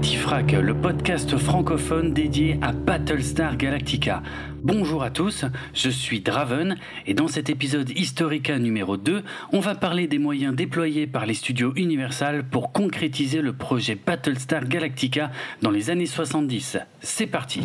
Galactifrac, 0.00 0.52
le 0.52 0.72
podcast 0.72 1.36
francophone 1.36 2.14
dédié 2.14 2.58
à 2.62 2.72
Battlestar 2.72 3.58
Galactica. 3.58 4.22
Bonjour 4.62 5.02
à 5.02 5.10
tous, 5.10 5.44
je 5.74 5.90
suis 5.90 6.20
Draven 6.20 6.78
et 7.06 7.12
dans 7.12 7.28
cet 7.28 7.50
épisode 7.50 7.90
Historica 7.90 8.58
numéro 8.58 8.96
2, 8.96 9.22
on 9.52 9.60
va 9.60 9.74
parler 9.74 10.06
des 10.06 10.18
moyens 10.18 10.56
déployés 10.56 11.06
par 11.06 11.26
les 11.26 11.34
studios 11.34 11.74
Universal 11.76 12.44
pour 12.44 12.72
concrétiser 12.72 13.42
le 13.42 13.52
projet 13.52 13.94
Battlestar 13.94 14.64
Galactica 14.64 15.32
dans 15.60 15.70
les 15.70 15.90
années 15.90 16.06
70. 16.06 16.78
C'est 17.02 17.26
parti 17.26 17.60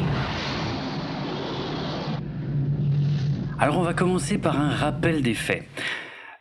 Alors 3.58 3.78
on 3.78 3.84
va 3.84 3.94
commencer 3.94 4.38
par 4.38 4.60
un 4.60 4.72
rappel 4.72 5.22
des 5.22 5.36
faits. 5.36 5.64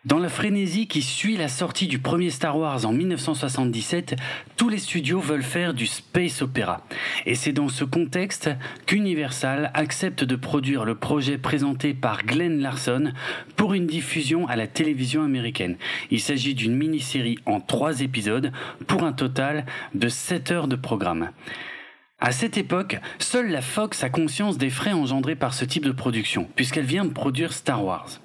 Dans 0.04 0.18
la 0.18 0.28
frénésie 0.28 0.86
qui 0.86 1.00
suit 1.00 1.38
la 1.38 1.48
sortie 1.48 1.86
du 1.86 1.98
premier 1.98 2.28
Star 2.28 2.58
Wars 2.58 2.84
en 2.84 2.92
1977, 2.92 4.16
tous 4.54 4.68
les 4.68 4.76
studios 4.76 5.18
veulent 5.18 5.42
faire 5.42 5.72
du 5.72 5.86
space 5.86 6.42
opéra. 6.42 6.82
Et 7.24 7.34
c'est 7.34 7.54
dans 7.54 7.70
ce 7.70 7.84
contexte 7.84 8.50
qu'Universal 8.84 9.70
accepte 9.72 10.22
de 10.22 10.36
produire 10.36 10.84
le 10.84 10.94
projet 10.94 11.38
présenté 11.38 11.94
par 11.94 12.22
Glenn 12.22 12.60
Larson 12.60 13.14
pour 13.56 13.72
une 13.72 13.86
diffusion 13.86 14.46
à 14.46 14.56
la 14.56 14.66
télévision 14.66 15.22
américaine. 15.22 15.78
Il 16.10 16.20
s'agit 16.20 16.54
d'une 16.54 16.76
mini-série 16.76 17.38
en 17.46 17.60
trois 17.60 18.02
épisodes 18.02 18.52
pour 18.86 19.04
un 19.04 19.12
total 19.14 19.64
de 19.94 20.10
7 20.10 20.50
heures 20.50 20.68
de 20.68 20.76
programme. 20.76 21.30
À 22.20 22.30
cette 22.30 22.58
époque, 22.58 23.00
seule 23.18 23.50
la 23.50 23.62
Fox 23.62 24.04
a 24.04 24.10
conscience 24.10 24.58
des 24.58 24.70
frais 24.70 24.92
engendrés 24.92 25.34
par 25.34 25.54
ce 25.54 25.64
type 25.64 25.86
de 25.86 25.92
production, 25.92 26.46
puisqu'elle 26.56 26.84
vient 26.84 27.06
de 27.06 27.10
produire 27.10 27.54
Star 27.54 27.82
Wars. 27.82 28.20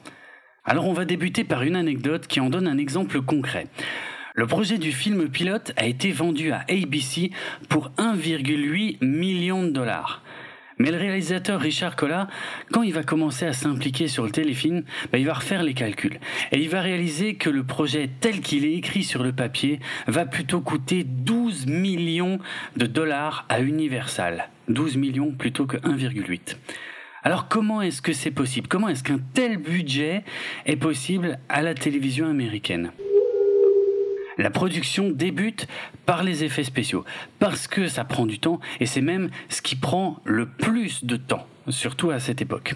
Alors 0.69 0.87
on 0.87 0.93
va 0.93 1.03
débuter 1.03 1.43
par 1.43 1.63
une 1.63 1.75
anecdote 1.75 2.27
qui 2.27 2.39
en 2.39 2.51
donne 2.51 2.67
un 2.67 2.77
exemple 2.77 3.23
concret. 3.23 3.65
Le 4.35 4.45
projet 4.45 4.77
du 4.77 4.91
film 4.91 5.27
pilote 5.27 5.73
a 5.77 5.87
été 5.87 6.11
vendu 6.11 6.51
à 6.51 6.63
ABC 6.69 7.31
pour 7.69 7.89
1,8 7.97 9.03
million 9.03 9.63
de 9.63 9.71
dollars. 9.71 10.21
Mais 10.77 10.91
le 10.91 10.97
réalisateur 10.97 11.59
Richard 11.59 11.95
Collat, 11.95 12.27
quand 12.71 12.83
il 12.83 12.93
va 12.93 13.01
commencer 13.01 13.47
à 13.47 13.53
s'impliquer 13.53 14.07
sur 14.07 14.23
le 14.23 14.29
téléfilm, 14.29 14.83
bah, 15.11 15.17
il 15.17 15.25
va 15.25 15.33
refaire 15.33 15.63
les 15.63 15.73
calculs. 15.73 16.19
Et 16.51 16.59
il 16.59 16.69
va 16.69 16.81
réaliser 16.81 17.33
que 17.33 17.49
le 17.49 17.63
projet 17.63 18.07
tel 18.21 18.39
qu'il 18.39 18.63
est 18.63 18.75
écrit 18.75 19.03
sur 19.03 19.23
le 19.23 19.31
papier 19.31 19.79
va 20.05 20.27
plutôt 20.27 20.61
coûter 20.61 21.03
12 21.03 21.65
millions 21.65 22.37
de 22.77 22.85
dollars 22.85 23.47
à 23.49 23.59
Universal. 23.59 24.49
12 24.67 24.97
millions 24.97 25.31
plutôt 25.31 25.65
que 25.65 25.77
1,8. 25.77 26.57
Alors 27.29 27.47
comment 27.47 27.83
est-ce 27.83 28.01
que 28.01 28.11
c'est 28.11 28.31
possible? 28.31 28.67
Comment 28.67 28.89
est-ce 28.89 29.03
qu'un 29.03 29.19
tel 29.35 29.57
budget 29.57 30.23
est 30.65 30.77
possible 30.77 31.37
à 31.47 31.61
la 31.61 31.75
télévision 31.75 32.27
américaine? 32.27 32.91
La 34.39 34.49
production 34.49 35.11
débute 35.11 35.67
par 36.07 36.23
les 36.23 36.43
effets 36.43 36.63
spéciaux, 36.63 37.05
parce 37.37 37.67
que 37.67 37.87
ça 37.87 38.03
prend 38.03 38.25
du 38.25 38.39
temps, 38.39 38.59
et 38.79 38.87
c'est 38.87 39.01
même 39.01 39.29
ce 39.47 39.61
qui 39.61 39.75
prend 39.75 40.19
le 40.25 40.47
plus 40.47 41.05
de 41.05 41.17
temps, 41.17 41.45
surtout 41.67 42.09
à 42.09 42.19
cette 42.19 42.41
époque. 42.41 42.73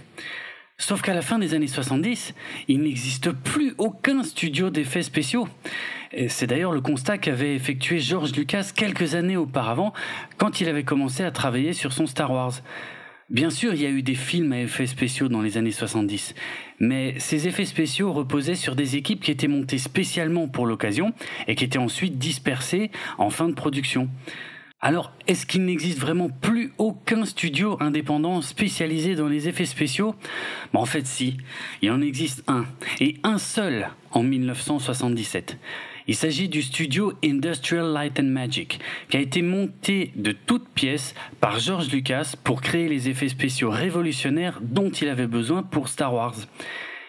Sauf 0.77 1.01
qu'à 1.01 1.15
la 1.15 1.23
fin 1.23 1.39
des 1.39 1.55
années 1.55 1.65
70, 1.65 2.35
il 2.67 2.83
n'existe 2.83 3.31
plus 3.31 3.73
aucun 3.79 4.21
studio 4.21 4.69
d'effets 4.69 5.01
spéciaux. 5.01 5.47
C'est 6.27 6.45
d'ailleurs 6.45 6.73
le 6.73 6.81
constat 6.81 7.17
qu'avait 7.17 7.55
effectué 7.55 7.97
George 7.97 8.35
Lucas 8.35 8.69
quelques 8.75 9.15
années 9.15 9.35
auparavant, 9.35 9.93
quand 10.37 10.61
il 10.61 10.69
avait 10.69 10.83
commencé 10.83 11.23
à 11.23 11.31
travailler 11.31 11.73
sur 11.73 11.91
son 11.91 12.05
Star 12.05 12.29
Wars. 12.29 12.53
Bien 13.29 13.49
sûr, 13.49 13.73
il 13.73 13.81
y 13.81 13.85
a 13.85 13.89
eu 13.89 14.03
des 14.03 14.15
films 14.15 14.51
à 14.51 14.59
effets 14.59 14.85
spéciaux 14.85 15.29
dans 15.29 15.41
les 15.41 15.57
années 15.57 15.71
70, 15.71 16.35
mais 16.79 17.15
ces 17.19 17.47
effets 17.47 17.65
spéciaux 17.65 18.11
reposaient 18.11 18.55
sur 18.55 18.75
des 18.75 18.97
équipes 18.97 19.21
qui 19.21 19.31
étaient 19.31 19.47
montées 19.47 19.77
spécialement 19.77 20.49
pour 20.49 20.65
l'occasion 20.65 21.13
et 21.47 21.55
qui 21.55 21.63
étaient 21.63 21.77
ensuite 21.77 22.17
dispersées 22.17 22.91
en 23.17 23.29
fin 23.29 23.47
de 23.47 23.53
production. 23.53 24.09
Alors, 24.81 25.13
est-ce 25.27 25.45
qu'il 25.45 25.63
n'existe 25.63 25.99
vraiment 25.99 26.29
plus 26.29 26.73
aucun 26.77 27.23
studio 27.23 27.77
indépendant 27.79 28.41
spécialisé 28.41 29.15
dans 29.15 29.29
les 29.29 29.47
effets 29.47 29.65
spéciaux? 29.65 30.13
En 30.73 30.85
fait, 30.85 31.07
si. 31.07 31.37
Il 31.81 31.89
en 31.91 32.01
existe 32.01 32.43
un, 32.47 32.65
et 32.99 33.15
un 33.23 33.37
seul 33.37 33.87
en 34.11 34.23
1977. 34.23 35.57
Il 36.07 36.15
s'agit 36.15 36.49
du 36.49 36.61
studio 36.61 37.13
Industrial 37.23 37.93
Light 37.93 38.19
and 38.19 38.23
Magic, 38.23 38.79
qui 39.09 39.17
a 39.17 39.21
été 39.21 39.41
monté 39.41 40.11
de 40.15 40.33
toutes 40.33 40.67
pièces 40.69 41.15
par 41.39 41.59
George 41.59 41.89
Lucas 41.91 42.35
pour 42.43 42.61
créer 42.61 42.89
les 42.89 43.07
effets 43.07 43.29
spéciaux 43.29 43.69
révolutionnaires 43.69 44.59
dont 44.61 44.89
il 44.89 45.07
avait 45.07 45.27
besoin 45.27 45.63
pour 45.63 45.87
Star 45.87 46.13
Wars. 46.13 46.35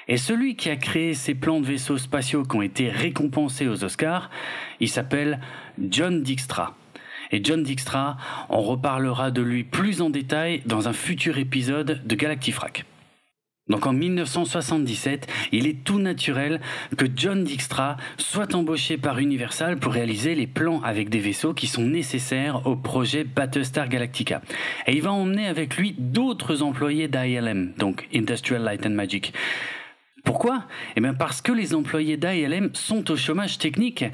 Et 0.07 0.17
celui 0.17 0.55
qui 0.55 0.71
a 0.71 0.77
créé 0.77 1.15
ces 1.15 1.35
plans 1.35 1.61
de 1.61 1.67
vaisseaux 1.67 1.99
spatiaux 1.99 2.45
qui 2.45 2.57
ont 2.57 2.63
été 2.63 2.89
récompensés 2.89 3.67
aux 3.67 3.83
Oscars, 3.83 4.31
il 4.79 4.89
s'appelle 4.89 5.41
John 5.91 6.23
Dijkstra. 6.23 6.77
Et 7.33 7.43
John 7.43 7.65
Dijkstra, 7.65 8.17
on 8.49 8.61
reparlera 8.61 9.33
de 9.33 9.43
lui 9.43 9.65
plus 9.65 10.03
en 10.03 10.11
détail 10.11 10.63
dans 10.67 10.89
un 10.89 10.93
futur 10.93 11.39
épisode 11.39 12.03
de 12.07 12.15
Galactifrac. 12.15 12.85
Donc 13.69 13.87
en 13.87 13.95
1977, 13.95 15.27
il 15.53 15.67
est 15.67 15.85
tout 15.85 15.99
naturel 15.99 16.61
que 16.99 17.07
John 17.17 17.45
Dijkstra 17.45 17.97
soit 18.19 18.55
embauché 18.55 18.99
par 18.99 19.19
Universal 19.19 19.79
pour 19.79 19.95
réaliser 19.95 20.35
les 20.35 20.47
plans 20.47 20.83
avec 20.83 21.09
des 21.09 21.19
vaisseaux 21.19 21.55
qui 21.55 21.67
sont 21.67 21.87
nécessaires 21.87 22.67
au 22.67 22.77
projet 22.77 23.25
Battlestar 23.25 23.89
Galactica. 23.89 24.43
Et 24.87 24.95
il 24.95 25.03
va 25.03 25.13
emmener 25.13 25.47
avec 25.47 25.79
lui 25.79 25.95
d'autres 25.99 26.63
employés 26.63 27.09
d'ILM, 27.09 27.73
donc 27.79 28.07
Industrial 28.15 28.63
Light 28.63 28.85
and 28.85 28.91
Magic. 28.91 29.33
Pourquoi? 30.25 30.65
Eh 30.97 31.01
bien 31.01 31.15
parce 31.15 31.41
que 31.41 31.53
les 31.53 31.75
employés 31.75 32.17
d'ILM 32.19 32.71
sont 32.75 33.11
au 33.11 33.17
chômage 33.17 33.59
technique. 33.59 34.05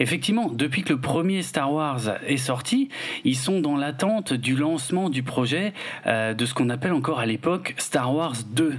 Effectivement, 0.00 0.50
depuis 0.50 0.82
que 0.82 0.94
le 0.94 1.00
premier 1.00 1.42
Star 1.42 1.72
Wars 1.72 2.00
est 2.26 2.38
sorti, 2.38 2.88
ils 3.24 3.36
sont 3.36 3.60
dans 3.60 3.76
l'attente 3.76 4.32
du 4.32 4.54
lancement 4.56 5.10
du 5.10 5.22
projet 5.22 5.74
euh, 6.06 6.32
de 6.32 6.46
ce 6.46 6.54
qu'on 6.54 6.70
appelle 6.70 6.92
encore 6.92 7.20
à 7.20 7.26
l'époque 7.26 7.74
Star 7.78 8.14
Wars 8.14 8.36
2 8.50 8.78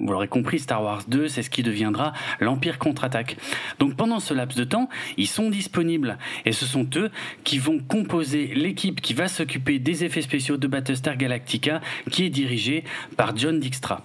vous 0.00 0.12
l'aurez 0.12 0.28
compris, 0.28 0.58
Star 0.58 0.82
Wars 0.82 1.02
2, 1.08 1.28
c'est 1.28 1.42
ce 1.42 1.50
qui 1.50 1.62
deviendra 1.62 2.12
l'Empire 2.40 2.78
contre-attaque. 2.78 3.36
Donc 3.78 3.94
pendant 3.94 4.20
ce 4.20 4.34
laps 4.34 4.56
de 4.56 4.64
temps, 4.64 4.88
ils 5.16 5.28
sont 5.28 5.50
disponibles 5.50 6.18
et 6.44 6.52
ce 6.52 6.66
sont 6.66 6.88
eux 6.96 7.10
qui 7.44 7.58
vont 7.58 7.78
composer 7.78 8.46
l'équipe 8.54 9.00
qui 9.00 9.14
va 9.14 9.28
s'occuper 9.28 9.78
des 9.78 10.04
effets 10.04 10.22
spéciaux 10.22 10.56
de 10.56 10.66
Battlestar 10.66 11.16
Galactica 11.16 11.80
qui 12.10 12.24
est 12.24 12.30
dirigée 12.30 12.84
par 13.16 13.36
John 13.36 13.60
Dijkstra. 13.60 14.04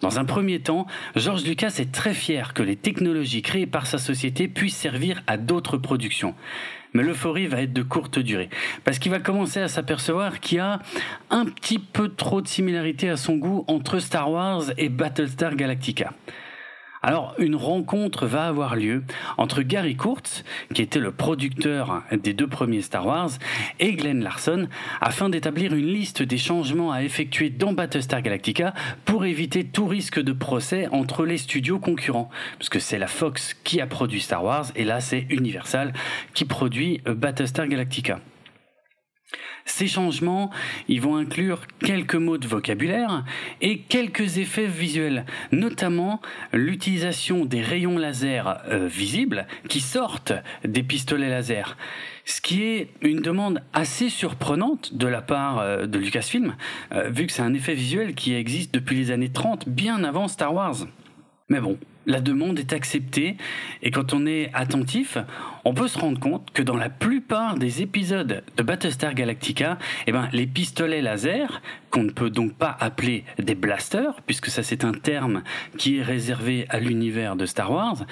Dans 0.00 0.18
un 0.18 0.24
premier 0.24 0.58
temps, 0.58 0.86
George 1.14 1.44
Lucas 1.44 1.76
est 1.78 1.92
très 1.92 2.12
fier 2.12 2.54
que 2.54 2.64
les 2.64 2.74
technologies 2.74 3.40
créées 3.40 3.68
par 3.68 3.86
sa 3.86 3.98
société 3.98 4.48
puissent 4.48 4.76
servir 4.76 5.22
à 5.28 5.36
d'autres 5.36 5.76
productions. 5.76 6.34
Mais 6.92 7.02
l'euphorie 7.02 7.46
va 7.46 7.62
être 7.62 7.72
de 7.72 7.82
courte 7.82 8.18
durée, 8.18 8.50
parce 8.84 8.98
qu'il 8.98 9.10
va 9.10 9.18
commencer 9.18 9.60
à 9.60 9.68
s'apercevoir 9.68 10.40
qu'il 10.40 10.58
y 10.58 10.60
a 10.60 10.80
un 11.30 11.46
petit 11.46 11.78
peu 11.78 12.08
trop 12.08 12.40
de 12.42 12.48
similarité 12.48 13.08
à 13.08 13.16
son 13.16 13.36
goût 13.36 13.64
entre 13.68 13.98
Star 13.98 14.30
Wars 14.30 14.64
et 14.76 14.88
Battlestar 14.88 15.56
Galactica. 15.56 16.12
Alors, 17.04 17.34
une 17.38 17.56
rencontre 17.56 18.26
va 18.26 18.46
avoir 18.46 18.76
lieu 18.76 19.02
entre 19.36 19.62
Gary 19.62 19.96
Kurtz, 19.96 20.44
qui 20.72 20.82
était 20.82 21.00
le 21.00 21.10
producteur 21.10 22.04
des 22.12 22.32
deux 22.32 22.46
premiers 22.46 22.80
Star 22.80 23.06
Wars, 23.06 23.30
et 23.80 23.94
Glenn 23.94 24.22
Larson, 24.22 24.68
afin 25.00 25.28
d'établir 25.28 25.74
une 25.74 25.86
liste 25.86 26.22
des 26.22 26.38
changements 26.38 26.92
à 26.92 27.02
effectuer 27.02 27.50
dans 27.50 27.72
Battlestar 27.72 28.22
Galactica 28.22 28.72
pour 29.04 29.24
éviter 29.24 29.64
tout 29.64 29.86
risque 29.86 30.22
de 30.22 30.32
procès 30.32 30.86
entre 30.92 31.26
les 31.26 31.38
studios 31.38 31.80
concurrents. 31.80 32.30
Parce 32.58 32.68
que 32.68 32.78
c'est 32.78 32.98
la 32.98 33.08
Fox 33.08 33.54
qui 33.64 33.80
a 33.80 33.86
produit 33.88 34.20
Star 34.20 34.44
Wars, 34.44 34.66
et 34.76 34.84
là 34.84 35.00
c'est 35.00 35.26
Universal 35.28 35.92
qui 36.34 36.44
produit 36.44 37.00
Battlestar 37.04 37.66
Galactica. 37.66 38.20
Ces 39.64 39.86
changements, 39.86 40.50
ils 40.88 41.00
vont 41.00 41.16
inclure 41.16 41.60
quelques 41.84 42.14
mots 42.14 42.38
de 42.38 42.46
vocabulaire 42.46 43.24
et 43.60 43.78
quelques 43.78 44.38
effets 44.38 44.66
visuels, 44.66 45.24
notamment 45.50 46.20
l'utilisation 46.52 47.44
des 47.44 47.62
rayons 47.62 47.98
laser 47.98 48.60
euh, 48.68 48.86
visibles 48.86 49.46
qui 49.68 49.80
sortent 49.80 50.32
des 50.64 50.82
pistolets 50.82 51.28
laser. 51.28 51.76
Ce 52.24 52.40
qui 52.40 52.62
est 52.62 52.90
une 53.00 53.20
demande 53.20 53.62
assez 53.72 54.08
surprenante 54.08 54.94
de 54.94 55.06
la 55.06 55.22
part 55.22 55.58
euh, 55.58 55.86
de 55.86 55.98
Lucasfilm, 55.98 56.54
euh, 56.92 57.08
vu 57.08 57.26
que 57.26 57.32
c'est 57.32 57.42
un 57.42 57.54
effet 57.54 57.74
visuel 57.74 58.14
qui 58.14 58.34
existe 58.34 58.74
depuis 58.74 58.96
les 58.96 59.10
années 59.10 59.32
30, 59.32 59.68
bien 59.68 60.04
avant 60.04 60.28
Star 60.28 60.54
Wars. 60.54 60.86
Mais 61.48 61.60
bon, 61.60 61.78
la 62.06 62.20
demande 62.20 62.58
est 62.58 62.72
acceptée. 62.72 63.36
Et 63.82 63.90
quand 63.90 64.12
on 64.12 64.26
est 64.26 64.50
attentif, 64.54 65.18
on 65.64 65.74
peut 65.74 65.88
se 65.88 65.98
rendre 65.98 66.18
compte 66.18 66.50
que 66.52 66.62
dans 66.62 66.76
la 66.76 66.90
plupart 66.90 67.56
des 67.56 67.82
épisodes 67.82 68.42
de 68.56 68.62
Battlestar 68.62 69.14
Galactica, 69.14 69.78
eh 70.06 70.12
ben, 70.12 70.28
les 70.32 70.46
pistolets 70.46 71.02
laser, 71.02 71.62
qu'on 71.90 72.02
ne 72.02 72.10
peut 72.10 72.30
donc 72.30 72.54
pas 72.54 72.76
appeler 72.80 73.24
des 73.38 73.54
blasters, 73.54 74.20
puisque 74.26 74.48
ça 74.48 74.62
c'est 74.62 74.84
un 74.84 74.92
terme 74.92 75.42
qui 75.78 75.98
est 75.98 76.02
réservé 76.02 76.66
à 76.68 76.80
l'univers 76.80 77.36
de 77.36 77.46
Star 77.46 77.70
Wars, 77.70 78.04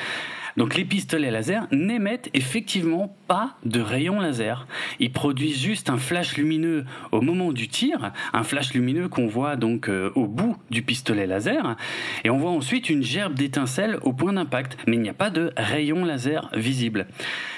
Donc 0.57 0.77
les 0.77 0.85
pistolets 0.85 1.31
laser 1.31 1.67
n'émettent 1.71 2.31
effectivement 2.35 3.17
pas 3.27 3.57
de 3.65 3.81
rayons 3.81 4.21
laser. 4.21 4.67
Ils 4.99 5.13
produisent 5.13 5.61
juste 5.61 5.91
un 5.91 5.99
flash 5.99 6.37
lumineux 6.37 6.85
au 7.13 7.21
moment 7.21 7.53
du 7.53 7.69
tir, 7.69 8.13
un 8.33 8.43
flash 8.43 8.75
lumineux 8.75 9.09
qu'on 9.09 9.27
voit 9.27 9.57
donc 9.57 9.89
euh, 9.89 10.11
au 10.15 10.27
bout 10.27 10.57
du 10.71 10.83
pistolet 10.83 11.27
laser, 11.27 11.77
et 12.25 12.31
on 12.31 12.39
voit 12.39 12.51
ensuite 12.51 12.91
une 12.91 13.03
gerbe 13.03 13.35
d'étincelles 13.35 13.99
au 14.03 14.13
point 14.13 14.33
d'impact, 14.33 14.77
mais 14.87 14.97
il 14.97 15.03
n'y 15.03 15.09
a 15.09 15.15
pas 15.15 15.31
de 15.31 15.53
rayons 15.57 16.05
laser 16.05 16.51
visibles. 16.55 17.07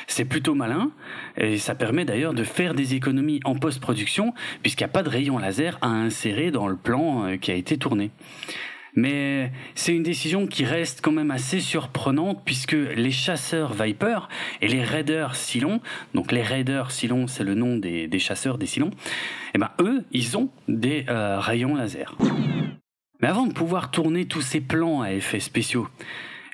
C'est 0.06 0.24
plutôt 0.24 0.54
malin, 0.54 0.90
et 1.36 1.58
ça 1.58 1.74
permet 1.74 2.04
d'ailleurs 2.04 2.34
de 2.34 2.44
faire 2.44 2.74
des 2.74 2.94
économies 2.94 3.40
en 3.44 3.54
post-production, 3.54 4.34
puisqu'il 4.62 4.84
n'y 4.84 4.90
a 4.90 4.92
pas 4.92 5.02
de 5.02 5.08
rayons 5.08 5.38
laser 5.38 5.78
à 5.80 5.88
insérer 5.88 6.50
dans 6.50 6.68
le 6.68 6.76
plan 6.76 7.26
euh, 7.26 7.36
qui 7.36 7.50
a 7.50 7.54
été 7.54 7.78
tourné. 7.78 8.10
Mais 8.94 9.50
c'est 9.74 9.94
une 9.94 10.02
décision 10.02 10.46
qui 10.46 10.64
reste 10.64 11.00
quand 11.00 11.12
même 11.12 11.30
assez 11.30 11.60
surprenante 11.60 12.42
puisque 12.44 12.72
les 12.72 13.10
chasseurs 13.10 13.72
Viper 13.72 14.28
et 14.60 14.68
les 14.68 14.82
raiders 14.82 15.34
Silon, 15.34 15.80
donc 16.14 16.30
les 16.30 16.42
raiders 16.42 16.90
Silon 16.90 17.26
c'est 17.26 17.44
le 17.44 17.54
nom 17.54 17.76
des, 17.76 18.18
chasseurs 18.18 18.58
des 18.58 18.66
Silons, 18.66 18.90
eh 19.54 19.58
ben 19.58 19.70
eux 19.80 20.04
ils 20.12 20.36
ont 20.36 20.50
des 20.68 21.06
euh, 21.08 21.38
rayons 21.38 21.74
laser. 21.74 22.16
Mais 23.20 23.28
avant 23.28 23.46
de 23.46 23.52
pouvoir 23.52 23.90
tourner 23.90 24.26
tous 24.26 24.42
ces 24.42 24.60
plans 24.60 25.00
à 25.00 25.12
effets 25.12 25.40
spéciaux, 25.40 25.88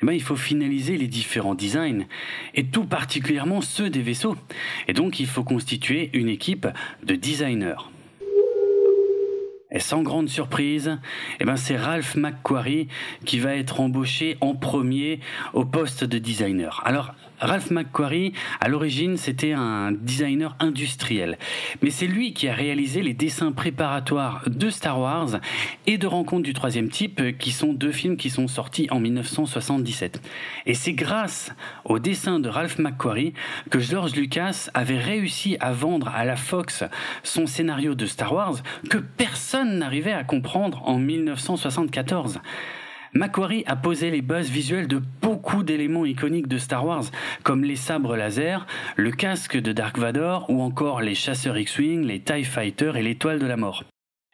eh 0.01 0.05
ben, 0.05 0.13
il 0.13 0.21
faut 0.21 0.35
finaliser 0.35 0.97
les 0.97 1.07
différents 1.07 1.55
designs, 1.55 2.05
et 2.55 2.67
tout 2.67 2.85
particulièrement 2.85 3.61
ceux 3.61 3.89
des 3.89 4.01
vaisseaux. 4.01 4.37
Et 4.87 4.93
donc 4.93 5.19
il 5.19 5.27
faut 5.27 5.43
constituer 5.43 6.09
une 6.13 6.29
équipe 6.29 6.67
de 7.03 7.15
designers. 7.15 7.89
Et 9.71 9.79
sans 9.79 10.01
grande 10.01 10.29
surprise, 10.29 10.97
eh 11.39 11.45
ben 11.45 11.55
c'est 11.55 11.77
Ralph 11.77 12.15
McQuarrie 12.15 12.87
qui 13.25 13.39
va 13.39 13.55
être 13.55 13.79
embauché 13.79 14.37
en 14.41 14.55
premier 14.55 15.19
au 15.53 15.63
poste 15.63 16.03
de 16.03 16.17
designer. 16.17 16.81
Alors 16.85 17.13
Ralph 17.39 17.71
McQuarrie, 17.71 18.33
à 18.59 18.67
l'origine, 18.67 19.17
c'était 19.17 19.53
un 19.53 19.91
designer 19.91 20.55
industriel. 20.59 21.37
Mais 21.81 21.89
c'est 21.89 22.07
lui 22.07 22.33
qui 22.33 22.47
a 22.47 22.53
réalisé 22.53 23.01
les 23.01 23.13
dessins 23.13 23.51
préparatoires 23.51 24.43
de 24.47 24.69
Star 24.69 24.99
Wars 24.99 25.39
et 25.87 25.97
de 25.97 26.07
Rencontre 26.07 26.43
du 26.43 26.53
troisième 26.53 26.89
type, 26.89 27.37
qui 27.37 27.51
sont 27.51 27.73
deux 27.73 27.91
films 27.91 28.17
qui 28.17 28.29
sont 28.29 28.47
sortis 28.47 28.87
en 28.91 28.99
1977. 28.99 30.21
Et 30.65 30.73
c'est 30.73 30.93
grâce 30.93 31.51
aux 31.85 31.99
dessins 31.99 32.39
de 32.39 32.49
Ralph 32.49 32.77
McQuarrie 32.79 33.33
que 33.69 33.79
George 33.79 34.15
Lucas 34.15 34.69
avait 34.73 34.97
réussi 34.97 35.57
à 35.59 35.71
vendre 35.71 36.09
à 36.09 36.25
la 36.25 36.35
Fox 36.35 36.83
son 37.23 37.47
scénario 37.47 37.95
de 37.95 38.05
Star 38.05 38.33
Wars 38.33 38.55
que 38.89 38.97
personne 38.97 39.79
n'arrivait 39.79 40.13
à 40.13 40.23
comprendre 40.23 40.81
en 40.85 40.97
1974. 40.97 42.39
Macquarie 43.13 43.63
a 43.65 43.75
posé 43.75 44.11
les 44.11 44.21
bases 44.21 44.49
visuelles 44.49 44.87
de 44.87 45.01
beaucoup 45.21 45.63
d'éléments 45.63 46.05
iconiques 46.05 46.47
de 46.47 46.57
Star 46.57 46.85
Wars, 46.85 47.05
comme 47.43 47.63
les 47.63 47.75
sabres 47.75 48.15
laser, 48.15 48.67
le 48.95 49.11
casque 49.11 49.57
de 49.57 49.71
Dark 49.71 49.97
Vador 49.97 50.45
ou 50.49 50.61
encore 50.61 51.01
les 51.01 51.15
chasseurs 51.15 51.57
X-Wing, 51.57 52.05
les 52.05 52.19
TIE 52.19 52.43
Fighters 52.43 52.97
et 52.97 53.03
l'étoile 53.03 53.39
de 53.39 53.47
la 53.47 53.57
mort 53.57 53.83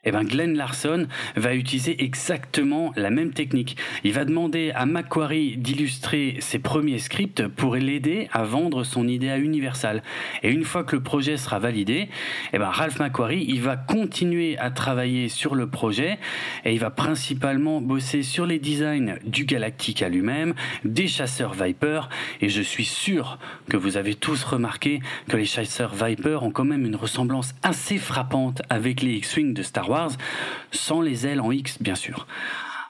eh 0.06 0.12
ben 0.12 0.24
Glenn 0.24 0.56
Larson 0.56 1.08
va 1.36 1.56
utiliser 1.56 2.04
exactement 2.04 2.94
la 2.96 3.10
même 3.10 3.32
technique. 3.32 3.78
Il 4.04 4.14
va 4.14 4.26
demander 4.26 4.72
à 4.76 4.86
Macquarie 4.86 5.58
d'illustrer 5.58 6.38
ses 6.40 6.60
premiers 6.60 7.00
scripts 7.00 7.48
pour 7.48 7.76
l'aider 7.76 8.30
à 8.32 8.44
vendre 8.44 8.84
son 8.84 9.08
idée 9.08 9.30
à 9.30 9.40
Universal. 9.40 10.04
Et 10.44 10.52
une 10.52 10.64
fois 10.64 10.84
que 10.84 10.96
le 10.96 11.04
projet 11.04 11.38
sera 11.38 11.60
validé, 11.60 12.10
eh 12.54 12.60
ben 12.60 12.70
Ralph 12.70 13.00
Macquarie, 13.00 13.46
il 13.48 13.62
va 13.62 13.78
continuer 13.78 14.58
à 14.58 14.70
travailler 14.70 15.30
sur 15.30 15.56
le 15.56 15.68
projet 15.68 16.20
et 16.64 16.74
il 16.74 16.80
va 16.80 16.92
principalement 16.92 17.82
bosser 17.82 18.24
sur 18.24 18.46
les 18.46 18.60
designs 18.60 19.18
du 19.26 19.46
Galactica 19.46 20.10
lui-même, 20.10 20.54
des 20.84 21.08
chasseurs 21.08 21.54
Viper 21.54 22.02
et 22.42 22.50
je 22.50 22.62
suis 22.62 22.86
sûr 22.86 23.40
que 23.70 23.78
vous 23.78 23.98
avez 23.98 24.14
tous 24.14 24.44
remarqué 24.44 25.00
que 25.28 25.38
les 25.38 25.46
chasseurs 25.46 25.94
Viper 25.96 26.40
ont 26.44 26.52
quand 26.52 26.66
même 26.66 26.86
une 26.86 26.96
ressemblance 26.96 27.56
assez 27.64 27.98
frappante 27.98 28.62
avec 28.70 29.02
les 29.02 29.14
X-Wing 29.16 29.54
de 29.54 29.64
Star 29.64 29.90
Wars 29.90 29.95
sans 30.72 31.02
les 31.02 31.28
ailes 31.28 31.42
en 31.42 31.52
X 31.52 31.82
bien 31.82 31.96
sûr. 31.96 32.28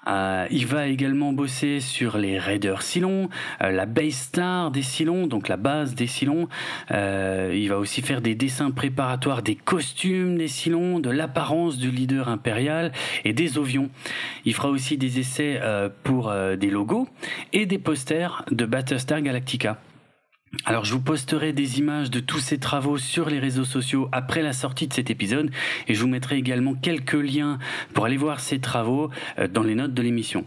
Euh, 0.08 0.48
il 0.52 0.68
va 0.68 0.88
également 0.88 1.34
bosser 1.34 1.80
sur 1.80 2.18
les 2.18 2.38
Raiders 2.38 2.82
Silon, 2.84 3.30
euh, 3.62 3.72
la 3.72 3.86
base 3.86 4.14
star 4.14 4.72
des 4.72 4.84
Silons, 4.84 5.28
donc 5.28 5.48
la 5.48 5.58
base 5.58 5.96
des 5.96 6.08
Silons. 6.08 6.48
Euh, 6.92 7.54
il 7.56 7.70
va 7.70 7.80
aussi 7.80 8.02
faire 8.02 8.22
des 8.22 8.36
dessins 8.36 8.72
préparatoires 8.72 9.42
des 9.42 9.56
costumes 9.56 10.38
des 10.38 10.48
Silons, 10.48 11.00
de 11.00 11.10
l'apparence 11.10 11.78
du 11.78 11.90
leader 11.90 12.30
impérial 12.30 12.92
et 13.24 13.34
des 13.34 13.58
ovions. 13.58 13.90
Il 14.46 14.54
fera 14.54 14.70
aussi 14.70 14.98
des 14.98 15.20
essais 15.20 15.60
pour 16.04 16.32
des 16.58 16.70
logos 16.70 17.08
et 17.54 17.66
des 17.66 17.78
posters 17.78 18.46
de 18.52 18.66
Battlestar 18.66 19.22
Galactica. 19.22 19.78
Alors 20.64 20.86
je 20.86 20.94
vous 20.94 21.02
posterai 21.02 21.54
des 21.54 21.80
images 21.80 22.10
de 22.10 22.20
tous 22.20 22.40
ces 22.40 22.60
travaux 22.60 22.98
sur 22.98 23.30
les 23.30 23.40
réseaux 23.40 23.66
sociaux 23.66 24.10
après 24.12 24.42
la 24.42 24.54
sortie 24.54 24.88
de 24.88 24.94
cet 24.94 25.10
épisode 25.10 25.52
et 25.88 25.94
je 25.94 26.02
vous 26.02 26.08
mettrai 26.08 26.38
également 26.38 26.74
quelques 26.74 27.14
liens 27.14 27.60
pour 27.94 28.06
aller 28.06 28.18
voir 28.18 28.40
ces 28.40 28.60
travaux 28.60 29.10
euh, 29.38 29.48
dans 29.48 29.64
les 29.64 29.76
notes 29.76 29.94
de 29.94 30.02
l'émission. 30.02 30.46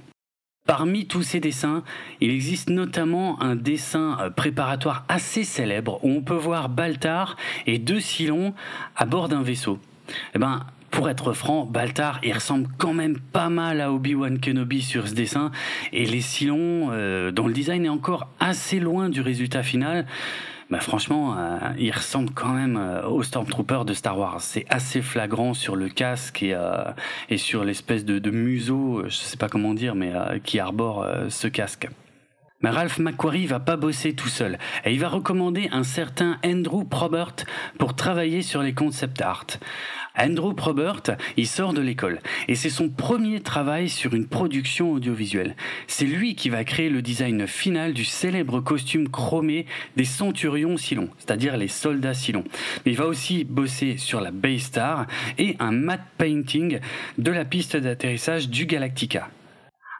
Parmi 0.66 1.06
tous 1.06 1.22
ces 1.22 1.40
dessins, 1.40 1.82
il 2.20 2.30
existe 2.30 2.68
notamment 2.68 3.40
un 3.42 3.56
dessin 3.56 4.18
euh, 4.20 4.30
préparatoire 4.30 5.04
assez 5.08 5.44
célèbre 5.44 5.98
où 6.04 6.10
on 6.10 6.22
peut 6.22 6.34
voir 6.34 6.68
Baltar 6.68 7.36
et 7.66 7.78
deux 7.78 8.00
Silons 8.00 8.54
à 8.96 9.06
bord 9.06 9.28
d'un 9.28 9.42
vaisseau. 9.42 9.78
Eh 10.34 10.38
ben, 10.38 10.66
pour 10.90 11.08
être 11.08 11.32
franc, 11.32 11.64
Baltar, 11.64 12.20
il 12.22 12.32
ressemble 12.32 12.68
quand 12.78 12.94
même 12.94 13.18
pas 13.18 13.48
mal 13.48 13.80
à 13.80 13.92
Obi-Wan 13.92 14.40
Kenobi 14.40 14.82
sur 14.82 15.08
ce 15.08 15.14
dessin, 15.14 15.50
et 15.92 16.06
les 16.06 16.20
Silons, 16.20 16.88
euh, 16.90 17.30
dont 17.30 17.46
le 17.46 17.52
design 17.52 17.84
est 17.84 17.90
encore 17.90 18.28
assez 18.40 18.80
loin 18.80 19.08
du 19.08 19.20
résultat 19.20 19.62
final, 19.62 20.06
bah 20.70 20.80
franchement, 20.80 21.34
euh, 21.38 21.58
il 21.78 21.90
ressemble 21.90 22.30
quand 22.34 22.52
même 22.52 22.76
euh, 22.76 23.06
au 23.06 23.22
Stormtrooper 23.22 23.84
de 23.86 23.94
Star 23.94 24.18
Wars. 24.18 24.42
C'est 24.42 24.66
assez 24.68 25.00
flagrant 25.00 25.54
sur 25.54 25.76
le 25.76 25.88
casque 25.88 26.42
et, 26.42 26.54
euh, 26.54 26.84
sur 27.36 27.64
l'espèce 27.64 28.04
de, 28.04 28.18
de, 28.18 28.30
museau, 28.30 29.04
je 29.06 29.14
sais 29.14 29.38
pas 29.38 29.48
comment 29.48 29.72
dire, 29.72 29.94
mais 29.94 30.12
qui 30.44 30.58
arbore 30.58 31.06
ce 31.28 31.48
casque. 31.48 31.88
Mais 32.60 32.70
Ralph 32.70 32.98
McQuarrie 32.98 33.46
va 33.46 33.60
pas 33.60 33.76
bosser 33.76 34.14
tout 34.14 34.28
seul 34.28 34.58
et 34.84 34.92
il 34.92 34.98
va 34.98 35.08
recommander 35.08 35.68
un 35.70 35.84
certain 35.84 36.38
Andrew 36.44 36.84
Probert 36.84 37.36
pour 37.78 37.94
travailler 37.94 38.42
sur 38.42 38.62
les 38.62 38.74
concept 38.74 39.22
art. 39.22 39.46
Andrew 40.16 40.54
Probert, 40.54 41.02
il 41.36 41.46
sort 41.46 41.72
de 41.72 41.80
l'école 41.80 42.20
et 42.48 42.54
c'est 42.54 42.70
son 42.70 42.88
premier 42.88 43.40
travail 43.40 43.88
sur 43.88 44.14
une 44.14 44.26
production 44.26 44.92
audiovisuelle. 44.92 45.56
C'est 45.86 46.04
lui 46.04 46.34
qui 46.34 46.48
va 46.48 46.64
créer 46.64 46.88
le 46.88 47.02
design 47.02 47.46
final 47.46 47.92
du 47.92 48.04
célèbre 48.04 48.60
costume 48.60 49.08
chromé 49.08 49.66
des 49.96 50.04
centurions 50.04 50.76
Silon, 50.76 51.08
c'est-à-dire 51.18 51.56
les 51.56 51.68
soldats 51.68 52.14
Silon. 52.14 52.44
Il 52.86 52.96
va 52.96 53.06
aussi 53.06 53.44
bosser 53.44 53.96
sur 53.96 54.20
la 54.20 54.30
Baystar 54.30 55.06
et 55.38 55.56
un 55.58 55.72
matte 55.72 56.06
painting 56.18 56.80
de 57.18 57.30
la 57.30 57.44
piste 57.44 57.76
d'atterrissage 57.76 58.48
du 58.48 58.66
Galactica. 58.66 59.28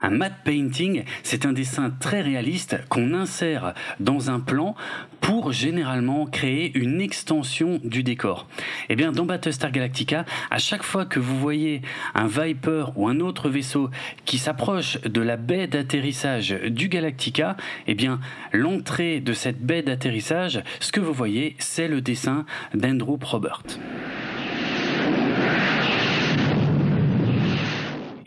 Un 0.01 0.11
matte 0.11 0.45
painting, 0.45 1.03
c'est 1.25 1.45
un 1.45 1.53
dessin 1.53 1.91
très 1.91 2.21
réaliste 2.21 2.77
qu'on 2.89 3.15
insère 3.15 3.75
dans 3.99 4.31
un 4.31 4.39
plan 4.39 4.77
pour 5.21 5.53
généralement 5.53 6.27
créer 6.27 6.77
une 6.79 7.01
extension 7.01 7.81
du 7.83 8.05
décor. 8.05 8.47
Eh 8.89 8.95
bien, 8.95 9.11
dans 9.11 9.27
Battlestar 9.27 9.73
Galactica, 9.73 10.25
à 10.51 10.59
chaque 10.59 10.85
fois 10.85 11.05
que 11.05 11.19
vous 11.19 11.37
voyez 11.39 11.83
un 12.15 12.29
Viper 12.29 12.93
ou 12.95 13.09
un 13.09 13.19
autre 13.19 13.49
vaisseau 13.49 13.91
qui 14.25 14.39
s'approche 14.39 15.01
de 15.03 15.21
la 15.21 15.37
baie 15.37 15.67
d'atterrissage 15.67 16.51
du 16.69 16.89
Galactica, 16.89 17.57
eh 17.89 17.95
bien, 17.95 18.21
l'entrée 18.53 19.21
de 19.21 19.33
cette 19.33 19.61
baie 19.61 19.83
d'atterrissage, 19.83 20.63
ce 20.79 20.93
que 20.93 21.01
vous 21.01 21.13
voyez, 21.13 21.57
c'est 21.59 21.89
le 21.89 22.01
dessin 22.01 22.47
d'Andrew 22.73 23.19
Probert. 23.19 23.63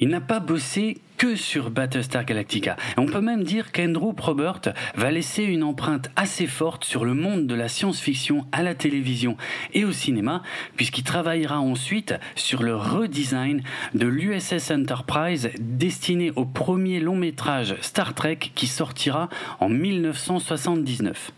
Il 0.01 0.09
n'a 0.09 0.19
pas 0.19 0.39
bossé 0.39 0.97
que 1.19 1.35
sur 1.35 1.69
Battlestar 1.69 2.25
Galactica. 2.25 2.75
On 2.97 3.05
peut 3.05 3.21
même 3.21 3.43
dire 3.43 3.71
qu'Andrew 3.71 4.13
Probert 4.13 4.61
va 4.95 5.11
laisser 5.11 5.43
une 5.43 5.61
empreinte 5.61 6.09
assez 6.15 6.47
forte 6.47 6.83
sur 6.83 7.05
le 7.05 7.13
monde 7.13 7.45
de 7.45 7.53
la 7.53 7.67
science-fiction 7.67 8.47
à 8.51 8.63
la 8.63 8.73
télévision 8.73 9.37
et 9.75 9.85
au 9.85 9.91
cinéma, 9.91 10.41
puisqu'il 10.75 11.03
travaillera 11.03 11.59
ensuite 11.59 12.15
sur 12.35 12.63
le 12.63 12.75
redesign 12.75 13.61
de 13.93 14.07
l'USS 14.07 14.71
Enterprise 14.71 15.51
destiné 15.59 16.31
au 16.35 16.45
premier 16.45 16.99
long 16.99 17.15
métrage 17.15 17.75
Star 17.81 18.15
Trek 18.15 18.39
qui 18.55 18.65
sortira 18.65 19.29
en 19.59 19.69
1979. 19.69 21.31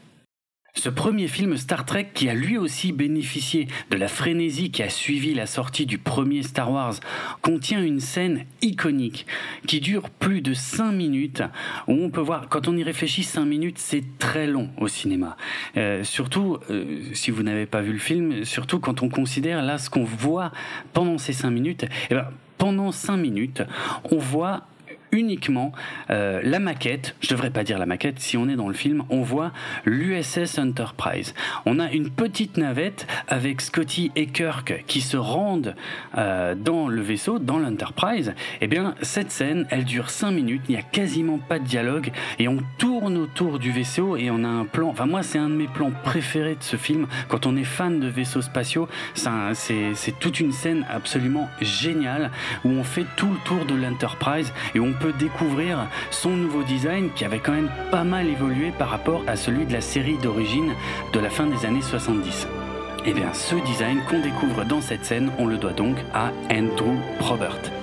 Ce 0.75 0.89
premier 0.89 1.27
film 1.27 1.55
Star 1.55 1.85
Trek, 1.85 2.09
qui 2.15 2.27
a 2.29 2.33
lui 2.33 2.57
aussi 2.57 2.93
bénéficié 2.93 3.67
de 3.91 3.95
la 3.95 4.07
frénésie 4.07 4.71
qui 4.71 4.81
a 4.81 4.89
suivi 4.89 5.35
la 5.35 5.45
sortie 5.45 5.85
du 5.85 5.99
premier 5.99 6.41
Star 6.41 6.71
Wars, 6.71 6.95
contient 7.43 7.81
une 7.83 7.99
scène 7.99 8.45
iconique 8.63 9.27
qui 9.67 9.79
dure 9.81 10.09
plus 10.09 10.41
de 10.41 10.55
5 10.55 10.91
minutes, 10.91 11.43
où 11.87 11.93
on 11.93 12.09
peut 12.09 12.21
voir, 12.21 12.49
quand 12.49 12.67
on 12.67 12.75
y 12.75 12.83
réfléchit, 12.83 13.21
5 13.21 13.45
minutes, 13.45 13.77
c'est 13.77 14.03
très 14.17 14.47
long 14.47 14.71
au 14.77 14.87
cinéma. 14.87 15.37
Euh, 15.77 16.03
surtout, 16.03 16.57
euh, 16.71 17.01
si 17.13 17.29
vous 17.29 17.43
n'avez 17.43 17.67
pas 17.67 17.81
vu 17.81 17.93
le 17.93 17.99
film, 17.99 18.43
surtout 18.43 18.79
quand 18.79 19.03
on 19.03 19.09
considère 19.09 19.61
là 19.61 19.77
ce 19.77 19.91
qu'on 19.91 20.03
voit 20.03 20.51
pendant 20.91 21.19
ces 21.19 21.33
5 21.33 21.51
minutes, 21.51 21.85
eh 22.09 22.15
ben, 22.15 22.27
pendant 22.57 22.91
5 22.91 23.17
minutes, 23.17 23.61
on 24.09 24.17
voit 24.17 24.65
uniquement 25.13 25.71
euh, 26.09 26.41
la 26.43 26.59
maquette, 26.59 27.15
je 27.21 27.29
devrais 27.29 27.51
pas 27.51 27.63
dire 27.63 27.77
la 27.77 27.85
maquette, 27.85 28.19
si 28.19 28.35
on 28.35 28.49
est 28.49 28.55
dans 28.55 28.67
le 28.67 28.73
film, 28.73 29.03
on 29.09 29.21
voit 29.21 29.51
l'USS 29.85 30.57
Enterprise. 30.57 31.33
On 31.65 31.79
a 31.79 31.89
une 31.91 32.09
petite 32.09 32.57
navette 32.57 33.07
avec 33.27 33.61
Scotty 33.61 34.11
et 34.15 34.25
Kirk 34.25 34.83
qui 34.87 34.99
se 35.01 35.15
rendent 35.15 35.75
euh, 36.17 36.55
dans 36.55 36.87
le 36.87 37.01
vaisseau, 37.01 37.39
dans 37.39 37.59
l'Enterprise. 37.59 38.33
Eh 38.59 38.67
bien, 38.67 38.95
cette 39.01 39.31
scène, 39.31 39.67
elle 39.69 39.85
dure 39.85 40.09
5 40.09 40.31
minutes, 40.31 40.63
il 40.67 40.71
n'y 40.71 40.81
a 40.81 40.83
quasiment 40.83 41.37
pas 41.37 41.59
de 41.59 41.65
dialogue 41.65 42.11
et 42.39 42.47
on 42.47 42.57
tourne 42.79 43.17
autour 43.17 43.59
du 43.59 43.71
vaisseau 43.71 44.17
et 44.17 44.31
on 44.31 44.43
a 44.43 44.47
un 44.47 44.65
plan, 44.65 44.89
enfin 44.89 45.05
moi 45.05 45.21
c'est 45.21 45.37
un 45.37 45.49
de 45.49 45.55
mes 45.55 45.67
plans 45.67 45.91
préférés 46.03 46.55
de 46.55 46.63
ce 46.63 46.75
film, 46.75 47.07
quand 47.27 47.45
on 47.45 47.55
est 47.55 47.63
fan 47.63 47.99
de 47.99 48.07
vaisseaux 48.07 48.41
spatiaux, 48.41 48.87
c'est 49.13 50.19
toute 50.19 50.39
une 50.39 50.51
scène 50.51 50.85
absolument 50.89 51.49
géniale 51.61 52.31
où 52.65 52.69
on 52.69 52.83
fait 52.83 53.05
tout 53.15 53.29
le 53.29 53.37
tour 53.45 53.65
de 53.65 53.75
l'Enterprise 53.75 54.51
et 54.73 54.79
on 54.79 54.93
découvrir 55.11 55.87
son 56.11 56.31
nouveau 56.31 56.63
design 56.63 57.09
qui 57.15 57.25
avait 57.25 57.39
quand 57.39 57.51
même 57.51 57.71
pas 57.91 58.03
mal 58.03 58.27
évolué 58.27 58.71
par 58.71 58.89
rapport 58.89 59.23
à 59.27 59.35
celui 59.35 59.65
de 59.65 59.73
la 59.73 59.81
série 59.81 60.17
d'origine 60.17 60.73
de 61.11 61.19
la 61.19 61.29
fin 61.29 61.45
des 61.45 61.65
années 61.65 61.81
70. 61.81 62.47
Et 63.05 63.09
eh 63.09 63.13
bien 63.13 63.33
ce 63.33 63.55
design 63.55 63.99
qu'on 64.09 64.21
découvre 64.21 64.63
dans 64.63 64.79
cette 64.79 65.03
scène, 65.03 65.31
on 65.37 65.45
le 65.45 65.57
doit 65.57 65.73
donc 65.73 65.97
à 66.13 66.31
Andrew 66.49 66.95
Probert. 67.19 67.82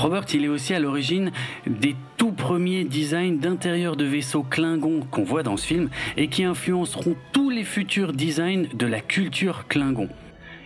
Robert, 0.00 0.24
il 0.32 0.46
est 0.46 0.48
aussi 0.48 0.72
à 0.72 0.80
l'origine 0.80 1.30
des 1.66 1.94
tout 2.16 2.32
premiers 2.32 2.84
designs 2.84 3.36
d'intérieur 3.36 3.96
de 3.96 4.06
vaisseaux 4.06 4.42
Klingon 4.42 5.00
qu'on 5.10 5.24
voit 5.24 5.42
dans 5.42 5.58
ce 5.58 5.66
film 5.66 5.90
et 6.16 6.28
qui 6.28 6.42
influenceront 6.42 7.16
tous 7.32 7.50
les 7.50 7.64
futurs 7.64 8.14
designs 8.14 8.64
de 8.72 8.86
la 8.86 9.02
culture 9.02 9.66
Klingon. 9.68 10.08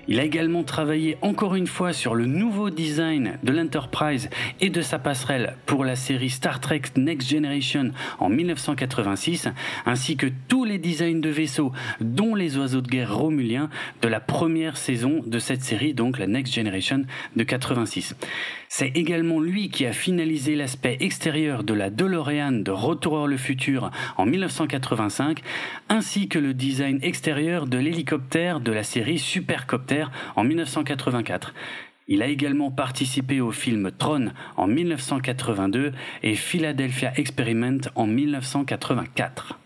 Il 0.07 0.21
a 0.21 0.25
également 0.25 0.63
travaillé 0.63 1.17
encore 1.23 1.55
une 1.55 1.67
fois 1.67 1.93
sur 1.93 2.15
le 2.15 2.27
nouveau 2.27 2.71
design 2.71 3.39
de 3.43 3.53
l'Enterprise 3.53 4.29
et 4.61 4.69
de 4.69 4.83
sa 4.83 4.99
passerelle 4.99 5.57
pour 5.67 5.85
la 5.85 5.97
série 5.97 6.31
Star 6.31 6.61
Trek 6.61 6.83
Next 6.97 7.29
Generation 7.29 7.91
en 8.19 8.29
1986, 8.29 9.49
ainsi 9.87 10.17
que 10.17 10.27
tous 10.49 10.65
les 10.65 10.79
designs 10.79 11.21
de 11.21 11.31
vaisseaux, 11.31 11.73
dont 12.01 12.35
les 12.35 12.59
oiseaux 12.59 12.83
de 12.83 12.89
guerre 12.89 13.17
romuliens 13.17 13.71
de 14.03 14.09
la 14.09 14.21
première 14.21 14.77
saison 14.77 15.23
de 15.27 15.39
cette 15.39 15.63
série, 15.63 15.95
donc 15.95 16.19
la 16.19 16.27
Next 16.27 16.55
Generation 16.55 17.05
de 17.35 17.43
86. 17.43 18.15
C'est 18.77 18.97
également 18.97 19.39
lui 19.39 19.69
qui 19.69 19.87
a 19.87 19.93
finalisé 19.93 20.57
l'aspect 20.57 20.97
extérieur 20.99 21.63
de 21.63 21.75
la 21.75 21.91
DeLorean 21.91 22.51
de 22.51 22.73
Retour 22.73 23.19
vers 23.19 23.27
le 23.29 23.37
futur 23.37 23.93
en 24.17 24.27
1985, 24.27 25.43
ainsi 25.89 26.27
que 26.27 26.41
le 26.41 26.55
design 26.55 26.99
extérieur 27.01 27.69
de 27.69 27.79
l'hélicoptère 27.79 28.59
de 28.59 28.73
la 28.73 28.83
série 28.83 29.21
Supercopter 29.21 30.07
en 30.35 30.43
1984. 30.43 31.55
Il 32.09 32.21
a 32.21 32.27
également 32.27 32.73
participé 32.73 33.41
au 33.41 33.53
film 33.53 33.93
Tron 33.97 34.33
en 34.57 34.67
1982 34.67 35.93
et 36.25 36.35
Philadelphia 36.35 37.13
Experiment 37.15 37.83
en 37.95 38.09
1984. 38.09 39.57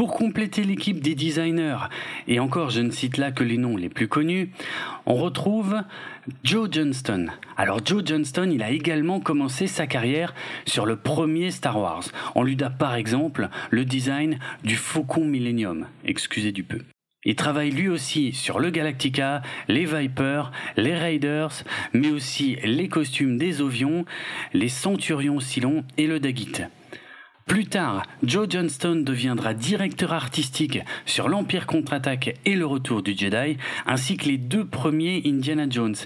Pour 0.00 0.14
compléter 0.14 0.64
l'équipe 0.64 1.00
des 1.00 1.14
designers, 1.14 1.90
et 2.26 2.40
encore 2.40 2.70
je 2.70 2.80
ne 2.80 2.90
cite 2.90 3.18
là 3.18 3.32
que 3.32 3.44
les 3.44 3.58
noms 3.58 3.76
les 3.76 3.90
plus 3.90 4.08
connus, 4.08 4.50
on 5.04 5.14
retrouve 5.14 5.76
Joe 6.42 6.70
Johnston. 6.72 7.26
Alors 7.58 7.84
Joe 7.84 8.02
Johnston, 8.02 8.48
il 8.50 8.62
a 8.62 8.70
également 8.70 9.20
commencé 9.20 9.66
sa 9.66 9.86
carrière 9.86 10.34
sur 10.64 10.86
le 10.86 10.96
premier 10.96 11.50
Star 11.50 11.78
Wars. 11.78 12.04
On 12.34 12.44
lui 12.44 12.56
donne 12.56 12.78
par 12.78 12.94
exemple 12.94 13.50
le 13.68 13.84
design 13.84 14.38
du 14.64 14.76
Faucon 14.76 15.26
Millennium, 15.26 15.84
excusez 16.06 16.52
du 16.52 16.62
peu. 16.62 16.78
Il 17.26 17.36
travaille 17.36 17.70
lui 17.70 17.90
aussi 17.90 18.32
sur 18.32 18.58
le 18.58 18.70
Galactica, 18.70 19.42
les 19.68 19.84
Vipers, 19.84 20.50
les 20.78 20.94
Raiders, 20.94 21.62
mais 21.92 22.08
aussi 22.08 22.56
les 22.64 22.88
costumes 22.88 23.36
des 23.36 23.60
Ovions, 23.60 24.06
les 24.54 24.70
Centurions 24.70 25.40
Silon 25.40 25.84
et 25.98 26.06
le 26.06 26.20
Daggit. 26.20 26.62
Plus 27.50 27.66
tard, 27.66 28.04
Joe 28.22 28.46
Johnston 28.48 29.02
deviendra 29.04 29.54
directeur 29.54 30.12
artistique 30.12 30.78
sur 31.04 31.28
l'Empire 31.28 31.66
contre-attaque 31.66 32.36
et 32.44 32.54
le 32.54 32.64
retour 32.64 33.02
du 33.02 33.12
Jedi, 33.12 33.56
ainsi 33.88 34.16
que 34.16 34.26
les 34.26 34.38
deux 34.38 34.64
premiers 34.64 35.20
Indiana 35.26 35.66
Jones. 35.68 35.96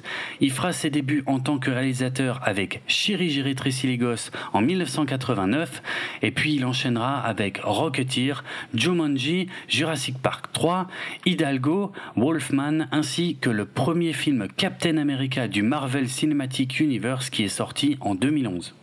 Il 0.41 0.51
fera 0.51 0.73
ses 0.73 0.89
débuts 0.89 1.23
en 1.27 1.41
tant 1.41 1.59
que 1.59 1.71
réalisateur 1.71 2.41
avec 2.45 2.81
Chiri 2.87 3.29
Jiri 3.29 3.55
Legos 3.85 4.31
en 4.55 4.63
1989, 4.63 5.83
et 6.23 6.31
puis 6.31 6.55
il 6.55 6.65
enchaînera 6.65 7.21
avec 7.21 7.61
Rocketeer, 7.63 8.43
Jumanji, 8.73 9.49
Jurassic 9.69 10.17
Park 10.17 10.47
3, 10.55 10.89
Hidalgo, 11.27 11.93
Wolfman, 12.17 12.87
ainsi 12.91 13.37
que 13.39 13.51
le 13.51 13.67
premier 13.67 14.15
film 14.15 14.49
Captain 14.57 14.97
America 14.97 15.47
du 15.47 15.63
Marvel 15.63 16.09
Cinematic 16.09 16.81
Universe 16.81 17.29
qui 17.29 17.45
est 17.45 17.49
sorti 17.49 17.99
en 18.01 18.15
2011. 18.15 18.75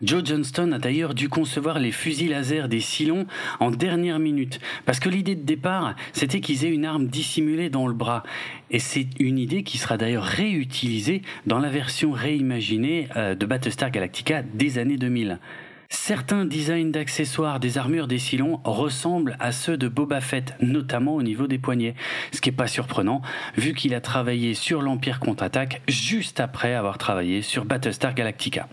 Joe 0.00 0.24
Johnston 0.24 0.70
a 0.70 0.78
d'ailleurs 0.78 1.12
dû 1.12 1.28
concevoir 1.28 1.80
les 1.80 1.90
fusils 1.90 2.30
laser 2.30 2.68
des 2.68 2.78
Cylons 2.78 3.26
en 3.58 3.72
dernière 3.72 4.20
minute, 4.20 4.60
parce 4.86 5.00
que 5.00 5.08
l'idée 5.08 5.34
de 5.34 5.42
départ, 5.42 5.96
c'était 6.12 6.40
qu'ils 6.40 6.64
aient 6.64 6.70
une 6.70 6.84
arme 6.84 7.08
dissimulée 7.08 7.68
dans 7.68 7.88
le 7.88 7.94
bras. 7.94 8.22
Et 8.70 8.78
c'est 8.78 9.08
une 9.18 9.38
idée 9.38 9.64
qui 9.64 9.76
sera 9.76 9.96
d'ailleurs 9.96 10.22
réutilisée 10.22 11.22
dans 11.46 11.58
la 11.58 11.68
version 11.68 12.12
réimaginée 12.12 13.08
euh, 13.16 13.34
de 13.34 13.44
Battlestar 13.44 13.90
Galactica 13.90 14.42
des 14.42 14.78
années 14.78 14.98
2000. 14.98 15.40
Certains 15.88 16.44
designs 16.44 16.92
d'accessoires 16.92 17.58
des 17.58 17.76
armures 17.76 18.06
des 18.06 18.18
Cylons 18.18 18.60
ressemblent 18.62 19.36
à 19.40 19.50
ceux 19.50 19.76
de 19.76 19.88
Boba 19.88 20.20
Fett, 20.20 20.54
notamment 20.60 21.16
au 21.16 21.24
niveau 21.24 21.48
des 21.48 21.58
poignets. 21.58 21.96
Ce 22.30 22.40
qui 22.40 22.50
n'est 22.50 22.56
pas 22.56 22.68
surprenant, 22.68 23.20
vu 23.56 23.74
qu'il 23.74 23.94
a 23.94 24.00
travaillé 24.00 24.54
sur 24.54 24.80
l'Empire 24.80 25.18
contre-attaque 25.18 25.82
juste 25.88 26.38
après 26.38 26.74
avoir 26.74 26.98
travaillé 26.98 27.42
sur 27.42 27.64
Battlestar 27.64 28.14
Galactica. 28.14 28.68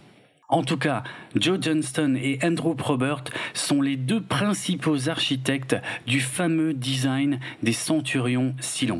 En 0.47 0.63
tout 0.63 0.77
cas, 0.77 1.03
Joe 1.35 1.57
Johnston 1.59 2.15
et 2.21 2.37
Andrew 2.43 2.75
Probert 2.75 3.23
sont 3.55 3.81
les 3.81 3.97
deux 3.97 4.21
principaux 4.21 5.09
architectes 5.09 5.75
du 6.05 6.21
fameux 6.21 6.75
design 6.75 7.39
des 7.63 7.73
centurions 7.73 8.53
Cylon. 8.59 8.99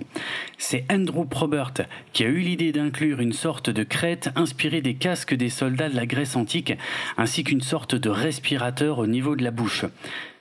C'est 0.58 0.86
Andrew 0.92 1.26
Probert 1.26 1.74
qui 2.14 2.24
a 2.24 2.28
eu 2.28 2.40
l'idée 2.40 2.72
d'inclure 2.72 3.20
une 3.20 3.34
sorte 3.34 3.70
de 3.70 3.84
crête 3.84 4.30
inspirée 4.36 4.82
des 4.82 4.96
casques 4.96 5.36
des 5.36 5.50
soldats 5.50 5.90
de 5.90 5.96
la 5.96 6.08
Grèce 6.08 6.36
antique, 6.36 6.74
ainsi 7.16 7.44
qu'une 7.44 7.62
sorte 7.62 7.94
de 7.94 8.10
respirateur 8.10 8.98
au 8.98 9.06
niveau 9.06 9.36
de 9.36 9.44
la 9.44 9.52
bouche. 9.52 9.86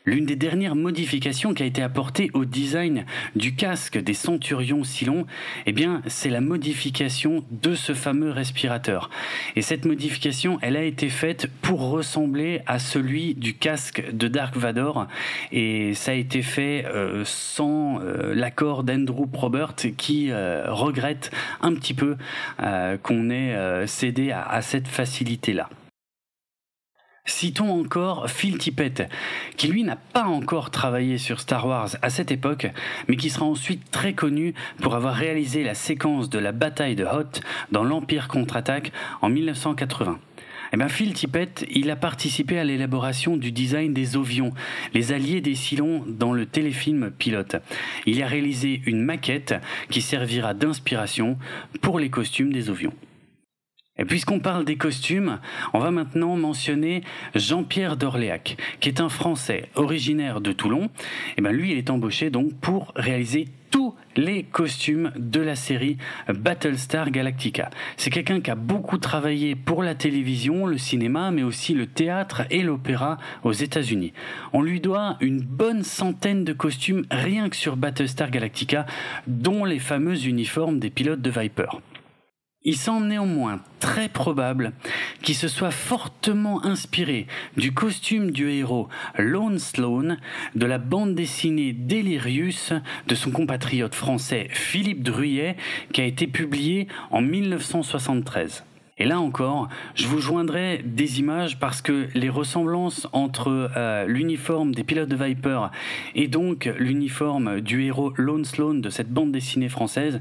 L'une 0.07 0.27
des 0.27 0.37
dernières 0.37 0.77
modifications 0.77 1.55
qui 1.55 1.63
a 1.63 1.67
été 1.67 1.81
apportée 1.81 2.31
au 2.35 2.45
design 2.45 3.07
du 3.37 3.55
casque 3.55 3.97
des 3.97 4.13
centurions 4.13 4.85
Silon, 4.85 5.27
eh 5.65 5.73
bien, 5.73 6.03
c'est 6.07 6.29
la 6.29 6.43
modification 6.43 7.43
de 7.51 7.75
ce 7.75 7.95
fameux 7.95 8.31
respirateur. 8.31 9.09
Et 9.57 9.63
cette 9.63 9.87
modification, 9.87 10.59
elle 10.61 10.77
a 10.77 10.83
été 10.83 11.09
faite 11.09 11.49
pour 11.63 11.89
ressembler 11.89 12.61
à 12.67 12.79
celui 12.79 13.35
du 13.35 13.55
casque 13.55 14.05
de 14.13 14.29
Dark 14.29 14.59
Vador. 14.59 15.07
Et 15.53 15.95
ça 15.95 16.11
a 16.11 16.15
été 16.15 16.43
fait 16.43 16.85
euh, 16.85 17.23
sans 17.25 17.99
euh, 18.03 18.35
l'accord 18.35 18.85
d'Andrew 18.85 19.27
Probert 19.27 19.75
qui 19.97 20.31
euh, 20.31 20.67
regrette 20.69 21.31
un 21.63 21.73
petit 21.75 21.95
peu 21.95 22.17
qu'on 23.03 23.31
ait 23.31 23.87
cédé 23.87 24.33
à 24.33 24.61
cette 24.61 24.89
facilité-là. 24.89 25.71
Citons 27.27 27.81
encore 27.81 28.31
Phil 28.31 28.59
Tippett, 28.59 29.03
qui 29.57 29.69
lui 29.69 29.83
n'a 29.83 29.97
pas 29.97 30.25
encore 30.25 30.71
travaillé 30.71 31.17
sur 31.17 31.41
Star 31.41 31.67
Wars 31.67 31.97
à 32.03 32.11
cette 32.11 32.31
époque, 32.31 32.67
mais 33.09 33.17
qui 33.17 33.31
sera 33.31 33.47
ensuite 33.47 33.91
très 33.91 34.13
connu 34.13 34.53
pour 34.83 34.95
avoir 34.95 35.15
réalisé 35.15 35.65
la 35.65 35.75
séquence 35.75 36.29
de 36.29 36.39
la 36.39 36.53
bataille 36.53 36.97
de 36.97 37.05
Hoth 37.05 37.41
dans 37.73 37.83
l'Empire 37.83 38.29
contre-attaque 38.29 38.93
en 39.23 39.31
1980. 39.31 40.19
Eh 40.73 40.77
bien, 40.77 40.89
Phil 40.89 41.15
Tippett, 41.15 41.67
il 41.71 41.91
a 41.91 41.97
participé 41.97 42.59
à 42.59 42.65
l'élaboration 42.65 43.37
du 43.39 43.53
design 43.53 43.95
des 43.95 44.17
Ovions, 44.17 44.53
les 44.93 45.13
alliés 45.13 45.41
des 45.41 45.55
Cylons 45.55 46.05
dans 46.07 46.35
le 46.35 46.45
téléfilm 46.45 47.11
Pilote. 47.11 47.57
Il 48.05 48.23
a 48.23 48.27
réalisé 48.27 48.83
une 48.85 49.03
maquette 49.03 49.55
qui 49.89 50.03
servira 50.03 50.53
d'inspiration 50.53 51.39
pour 51.81 51.99
les 51.99 52.11
costumes 52.11 52.53
des 52.53 52.69
Ovions. 52.69 52.93
Et 53.97 54.05
puisqu'on 54.05 54.41
parle 54.41 54.65
des 54.65 54.77
costumes, 54.77 55.39
on 55.73 55.79
va 55.79 55.93
maintenant 55.93 56.37
mentionner 56.37 57.05
Jean-Pierre 57.37 57.97
d'Orléac, 57.97 58.57
qui 58.81 58.89
est 58.89 59.01
un 59.01 59.09
Français 59.09 59.69
originaire 59.77 60.41
de 60.41 60.51
Toulon. 60.51 60.91
Et 61.37 61.41
ben 61.41 61.53
lui, 61.53 61.71
il 61.71 61.79
est 61.79 61.91
embauché 61.91 62.29
donc 62.31 62.53
pour 62.55 62.91
réaliser 62.97 63.47
tous 63.71 63.95
les 64.17 64.43
costumes 64.43 65.13
de 65.17 65.41
la 65.41 65.55
série 65.55 65.97
Battlestar 66.29 67.13
Galactica. 67.13 67.71
C'est 67.97 68.11
quelqu'un 68.11 68.41
qui 68.41 68.51
a 68.51 68.57
beaucoup 68.57 68.99
travaillé 68.99 69.55
pour 69.55 69.85
la 69.85 69.95
télévision, 69.95 70.67
le 70.67 70.79
cinéma, 70.79 71.31
mais 71.31 71.45
aussi 71.45 71.73
le 71.73 71.87
théâtre 71.87 72.43
et 72.51 72.65
l'opéra 72.65 73.19
aux 73.45 73.53
États-Unis. 73.53 74.13
On 74.53 74.63
lui 74.63 74.81
doit 74.81 75.19
une 75.21 75.41
bonne 75.41 75.85
centaine 75.85 76.43
de 76.43 76.53
costumes 76.53 77.05
rien 77.13 77.49
que 77.49 77.57
sur 77.57 77.77
Battlestar 77.77 78.33
Galactica, 78.33 78.87
dont 79.29 79.65
les 79.65 79.79
fameux 79.79 80.27
uniformes 80.27 80.81
des 80.81 80.91
pilotes 80.91 81.23
de 81.23 81.31
Viper. 81.31 81.81
Il 82.67 82.79
semble 82.79 83.09
néanmoins 83.09 83.61
très 83.79 84.09
probable 84.09 84.73
qu'il 85.21 85.35
se 85.35 85.49
soit 85.49 85.71
fortement 85.71 86.65
inspiré 86.65 87.27
du 87.59 87.75
costume 87.75 88.31
du 88.31 88.49
héros 88.49 88.89
Lone 89.19 89.59
Sloan 89.59 90.17
de 90.55 90.65
la 90.65 90.79
bande 90.79 91.15
dessinée 91.15 91.75
Delirius 91.75 92.73
de 93.07 93.15
son 93.15 93.33
compatriote 93.33 93.95
français 93.95 94.49
Philippe 94.51 95.03
Druyet 95.03 95.57
qui 95.93 96.01
a 96.01 96.05
été 96.05 96.27
publié 96.27 96.89
en 97.11 97.21
1973. 97.21 98.65
Et 98.97 99.07
là 99.07 99.19
encore, 99.19 99.69
je 99.97 100.07
vous 100.07 100.21
joindrai 100.21 100.81
des 100.85 101.19
images 101.19 101.59
parce 101.59 101.83
que 101.83 102.07
les 102.15 102.29
ressemblances 102.29 103.09
entre 103.13 103.73
euh, 103.77 104.07
l'uniforme 104.07 104.73
des 104.73 104.85
pilotes 104.85 105.09
de 105.09 105.17
Viper 105.17 105.63
et 106.15 106.29
donc 106.29 106.73
l'uniforme 106.79 107.61
du 107.61 107.83
héros 107.83 108.13
Lone 108.17 108.45
Sloan 108.45 108.75
de 108.75 108.91
cette 108.91 109.11
bande 109.11 109.33
dessinée 109.33 109.69
française, 109.69 110.21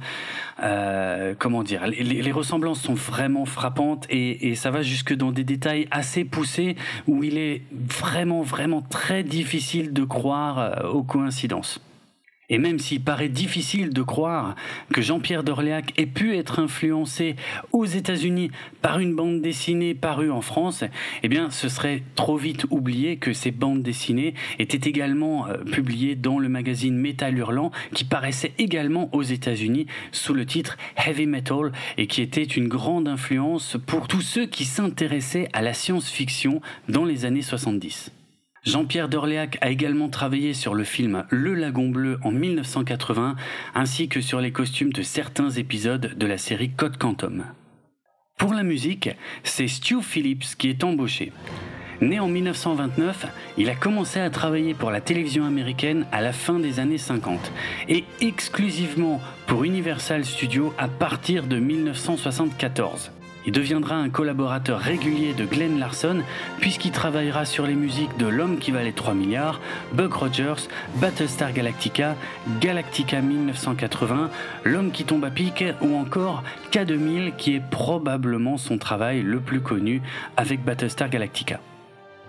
euh, 0.64 1.36
comment 1.38 1.62
dire, 1.62 1.86
les, 1.86 2.32
ressemblances 2.32 2.82
sont 2.82 2.96
vraiment 2.96 3.46
frappantes 3.46 4.08
et, 4.10 4.56
ça 4.56 4.72
va 4.72 4.82
jusque 4.82 5.14
dans 5.14 5.32
des 5.32 5.44
détails 5.44 5.88
assez 5.92 6.26
poussés 6.26 6.76
où 7.06 7.24
il 7.24 7.38
est 7.38 7.62
vraiment, 7.72 8.42
vraiment 8.42 8.82
très 8.82 9.22
difficile 9.22 9.94
de 9.94 10.04
croire 10.04 10.58
euh, 10.58 10.90
aux 10.90 11.04
coïncidences. 11.04 11.80
Et 12.50 12.58
même 12.58 12.78
s'il 12.78 13.02
paraît 13.02 13.30
difficile 13.30 13.94
de 13.94 14.02
croire 14.02 14.56
que 14.94 15.02
Jean-Pierre 15.02 15.44
d'Orléac 15.44 15.94
ait 15.98 16.06
pu 16.06 16.36
être 16.36 16.60
influencé 16.60 17.36
aux 17.72 17.86
États-Unis 17.86 18.52
par 18.82 19.00
une 19.00 19.16
bande 19.16 19.42
dessinée 19.42 19.94
parue 19.94 20.30
en 20.30 20.42
France, 20.42 20.84
eh 21.24 21.30
bien, 21.30 21.50
ce 21.50 21.70
serait 21.70 22.04
trop 22.16 22.36
vite 22.36 22.66
oublié 22.70 23.18
que 23.18 23.32
ces 23.32 23.52
bandes 23.52 23.82
dessinées 23.82 24.34
étaient 24.60 24.90
également 24.90 25.48
euh, 25.48 25.58
publiées 25.64 26.16
dans 26.16 26.38
le 26.38 26.50
magazine 26.50 26.98
Metal 26.98 27.38
Hurlant, 27.38 27.72
qui 27.94 28.04
paraissait 28.04 28.54
également 28.58 29.10
aux 29.14 29.24
États-Unis 29.24 29.88
sous 30.12 30.34
le 30.34 30.46
titre 30.46 30.78
Heavy 30.98 31.26
Metal 31.26 31.72
et 31.98 32.08
qui 32.08 32.22
était 32.22 32.44
une 32.44 32.68
grande 32.68 33.08
influence 33.08 33.78
pour 33.86 34.08
tous 34.08 34.22
ceux 34.22 34.46
qui 34.46 34.66
s'intéressaient 34.66 35.48
à 35.54 35.62
la 35.62 35.74
science-fiction 35.74 36.62
dans 36.90 37.06
les 37.06 37.26
années 37.26 37.42
70. 37.42 38.12
Jean-Pierre 38.64 39.10
d'Orléac 39.10 39.58
a 39.60 39.70
également 39.70 40.08
travaillé 40.08 40.54
sur 40.54 40.74
le 40.74 40.86
film 40.86 41.26
Le 41.30 41.54
Lagon 41.54 41.90
Bleu 41.90 42.18
en 42.24 42.32
1980, 42.32 43.36
ainsi 43.76 44.08
que 44.08 44.22
sur 44.22 44.40
les 44.40 44.54
costumes 44.54 44.94
de 44.94 45.02
certains 45.02 45.50
épisodes 45.50 46.14
de 46.18 46.26
la 46.26 46.38
série 46.38 46.70
Code 46.70 46.98
Quantum. 46.98 47.44
Pour 48.38 48.54
la 48.54 48.64
musique, 48.64 49.10
c'est 49.44 49.68
Stu 49.68 50.02
Phillips 50.02 50.56
qui 50.58 50.70
est 50.70 50.84
embauché. 50.86 51.34
Né 52.00 52.22
en 52.22 52.30
1929, 52.30 53.28
il 53.58 53.70
a 53.70 53.76
commencé 53.76 54.22
à 54.22 54.30
travailler 54.30 54.74
pour 54.74 54.92
la 54.92 55.02
télévision 55.02 55.44
américaine 55.44 56.06
à 56.14 56.22
la 56.22 56.32
fin 56.32 56.58
des 56.58 56.80
années 56.80 56.98
50 56.98 57.52
et 57.90 58.06
exclusivement 58.22 59.20
pour 59.46 59.66
Universal 59.66 60.24
Studios 60.24 60.74
à 60.78 60.88
partir 60.88 61.48
de 61.48 61.60
1974. 61.60 63.12
Il 63.46 63.52
deviendra 63.52 63.96
un 63.96 64.10
collaborateur 64.10 64.80
régulier 64.80 65.34
de 65.34 65.46
Glenn 65.46 65.78
Larson 65.78 66.22
puisqu'il 66.60 66.92
travaillera 66.92 67.44
sur 67.46 67.68
les 67.68 67.76
musiques 67.76 68.18
de 68.18 68.28
L'homme 68.28 68.58
qui 68.58 68.72
valait 68.72 68.94
3 68.94 69.14
milliards, 69.14 69.60
Buck 69.94 70.14
Rogers, 70.14 70.68
Battlestar 70.96 71.52
Galactica, 71.52 72.16
Galactica 72.62 73.22
1980, 73.22 74.30
L'homme 74.64 74.92
qui 74.92 75.04
tombe 75.04 75.26
à 75.26 75.30
pic 75.30 75.64
ou 75.82 75.96
encore 75.96 76.44
K2000 76.72 77.36
qui 77.36 77.56
est 77.56 77.64
probablement 77.70 78.58
son 78.58 78.78
travail 78.78 79.22
le 79.22 79.40
plus 79.40 79.62
connu 79.62 80.02
avec 80.38 80.64
Battlestar 80.64 81.10
Galactica. 81.10 81.60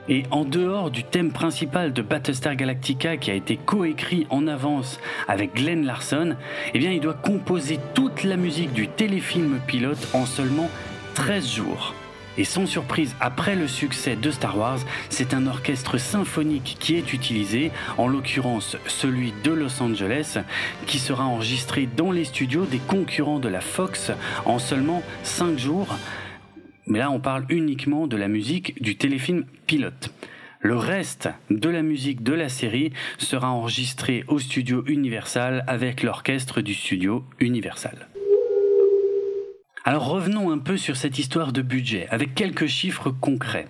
Et 0.07 0.25
en 0.31 0.45
dehors 0.45 0.91
du 0.91 1.03
thème 1.03 1.33
principal 1.33 1.95
de 1.95 2.03
Battlestar 2.03 2.57
Galactica 2.57 3.17
qui 3.17 3.31
a 3.31 3.35
été 3.35 3.57
coécrit 3.57 4.27
en 4.29 4.47
avance 4.47 5.01
avec 5.29 5.55
Glenn 5.55 5.87
Larson, 5.87 6.37
eh 6.75 6.79
bien 6.79 6.91
il 6.91 7.01
doit 7.01 7.15
composer 7.15 7.79
toute 7.95 8.23
la 8.25 8.37
musique 8.37 8.75
du 8.75 8.89
téléfilm 8.89 9.61
pilote 9.67 10.09
en 10.13 10.27
seulement 10.27 10.69
13 11.15 11.49
jours. 11.49 11.95
Et 12.37 12.45
sans 12.45 12.67
surprise, 12.67 13.15
après 13.21 13.55
le 13.55 13.69
succès 13.69 14.17
de 14.17 14.31
Star 14.33 14.59
Wars, 14.59 14.81
c'est 15.09 15.35
un 15.35 15.47
orchestre 15.47 15.99
symphonique 15.99 16.77
qui 16.81 16.97
est 16.97 17.13
utilisé, 17.13 17.71
en 17.97 18.09
l'occurrence 18.09 18.77
celui 18.89 19.33
de 19.45 19.53
Los 19.53 19.81
Angeles, 19.81 20.39
qui 20.87 20.99
sera 20.99 21.25
enregistré 21.25 21.87
dans 21.87 22.11
les 22.11 22.25
studios 22.25 22.65
des 22.65 22.79
concurrents 22.79 23.39
de 23.39 23.49
la 23.49 23.61
Fox 23.61 24.11
en 24.45 24.59
seulement 24.59 25.03
5 25.23 25.59
jours. 25.59 25.97
Mais 26.87 26.99
là, 26.99 27.11
on 27.11 27.21
parle 27.21 27.47
uniquement 27.49 28.09
de 28.09 28.17
la 28.17 28.29
musique 28.29 28.83
du 28.83 28.97
téléfilm 28.97 29.45
pilote. 29.67 30.13
Le 30.61 30.77
reste 30.77 31.29
de 31.51 31.69
la 31.69 31.83
musique 31.83 32.23
de 32.23 32.33
la 32.33 32.49
série 32.49 32.93
sera 33.19 33.51
enregistré 33.51 34.25
au 34.27 34.39
studio 34.39 34.83
Universal 34.87 35.63
avec 35.69 36.03
l'orchestre 36.03 36.63
du 36.63 36.75
studio 36.75 37.25
Universal. 37.39 38.09
Alors 39.87 40.09
revenons 40.09 40.51
un 40.51 40.57
peu 40.57 40.79
sur 40.79 40.97
cette 40.97 41.19
histoire 41.19 41.53
de 41.53 41.61
budget, 41.61 42.09
avec 42.09 42.35
quelques 42.35 42.69
chiffres 42.69 43.11
concrets. 43.11 43.69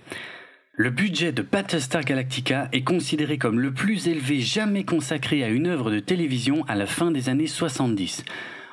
Le 0.71 0.89
budget 0.89 1.33
de 1.33 1.41
Battlestar 1.41 2.05
Galactica 2.05 2.69
est 2.71 2.85
considéré 2.85 3.37
comme 3.37 3.59
le 3.59 3.73
plus 3.73 4.07
élevé 4.07 4.39
jamais 4.39 4.85
consacré 4.85 5.43
à 5.43 5.49
une 5.49 5.67
œuvre 5.67 5.91
de 5.91 5.99
télévision 5.99 6.63
à 6.69 6.75
la 6.75 6.85
fin 6.85 7.11
des 7.11 7.27
années 7.27 7.47
70. 7.47 8.23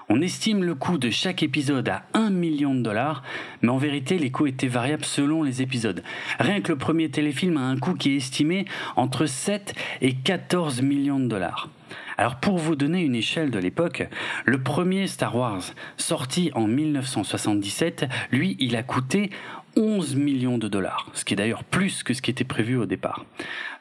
On 0.09 0.21
estime 0.21 0.63
le 0.63 0.77
coût 0.77 0.99
de 0.99 1.11
chaque 1.11 1.43
épisode 1.43 1.89
à 1.89 2.05
1 2.15 2.31
million 2.31 2.77
de 2.77 2.83
dollars, 2.83 3.25
mais 3.61 3.71
en 3.71 3.77
vérité 3.77 4.19
les 4.19 4.31
coûts 4.31 4.47
étaient 4.47 4.69
variables 4.69 5.05
selon 5.05 5.43
les 5.43 5.63
épisodes. 5.63 6.05
Rien 6.39 6.61
que 6.61 6.71
le 6.71 6.79
premier 6.79 7.11
téléfilm 7.11 7.57
a 7.57 7.63
un 7.63 7.77
coût 7.77 7.95
qui 7.95 8.13
est 8.13 8.19
estimé 8.19 8.67
entre 8.95 9.27
7 9.27 9.75
et 10.01 10.15
14 10.15 10.81
millions 10.83 11.19
de 11.19 11.27
dollars. 11.27 11.71
Alors 12.19 12.37
pour 12.37 12.59
vous 12.59 12.77
donner 12.77 13.03
une 13.03 13.15
échelle 13.15 13.51
de 13.51 13.59
l'époque, 13.59 14.09
le 14.45 14.63
premier 14.63 15.07
Star 15.07 15.35
Wars, 15.37 15.63
sorti 15.97 16.51
en 16.55 16.67
1977, 16.67 18.07
lui, 18.31 18.57
il 18.61 18.77
a 18.77 18.83
coûté 18.83 19.31
11 19.77 20.17
millions 20.17 20.59
de 20.59 20.69
dollars, 20.69 21.11
ce 21.15 21.25
qui 21.25 21.33
est 21.33 21.37
d'ailleurs 21.37 21.65
plus 21.65 22.03
que 22.03 22.13
ce 22.13 22.21
qui 22.21 22.31
était 22.31 22.45
prévu 22.45 22.77
au 22.77 22.87
départ. 22.87 23.25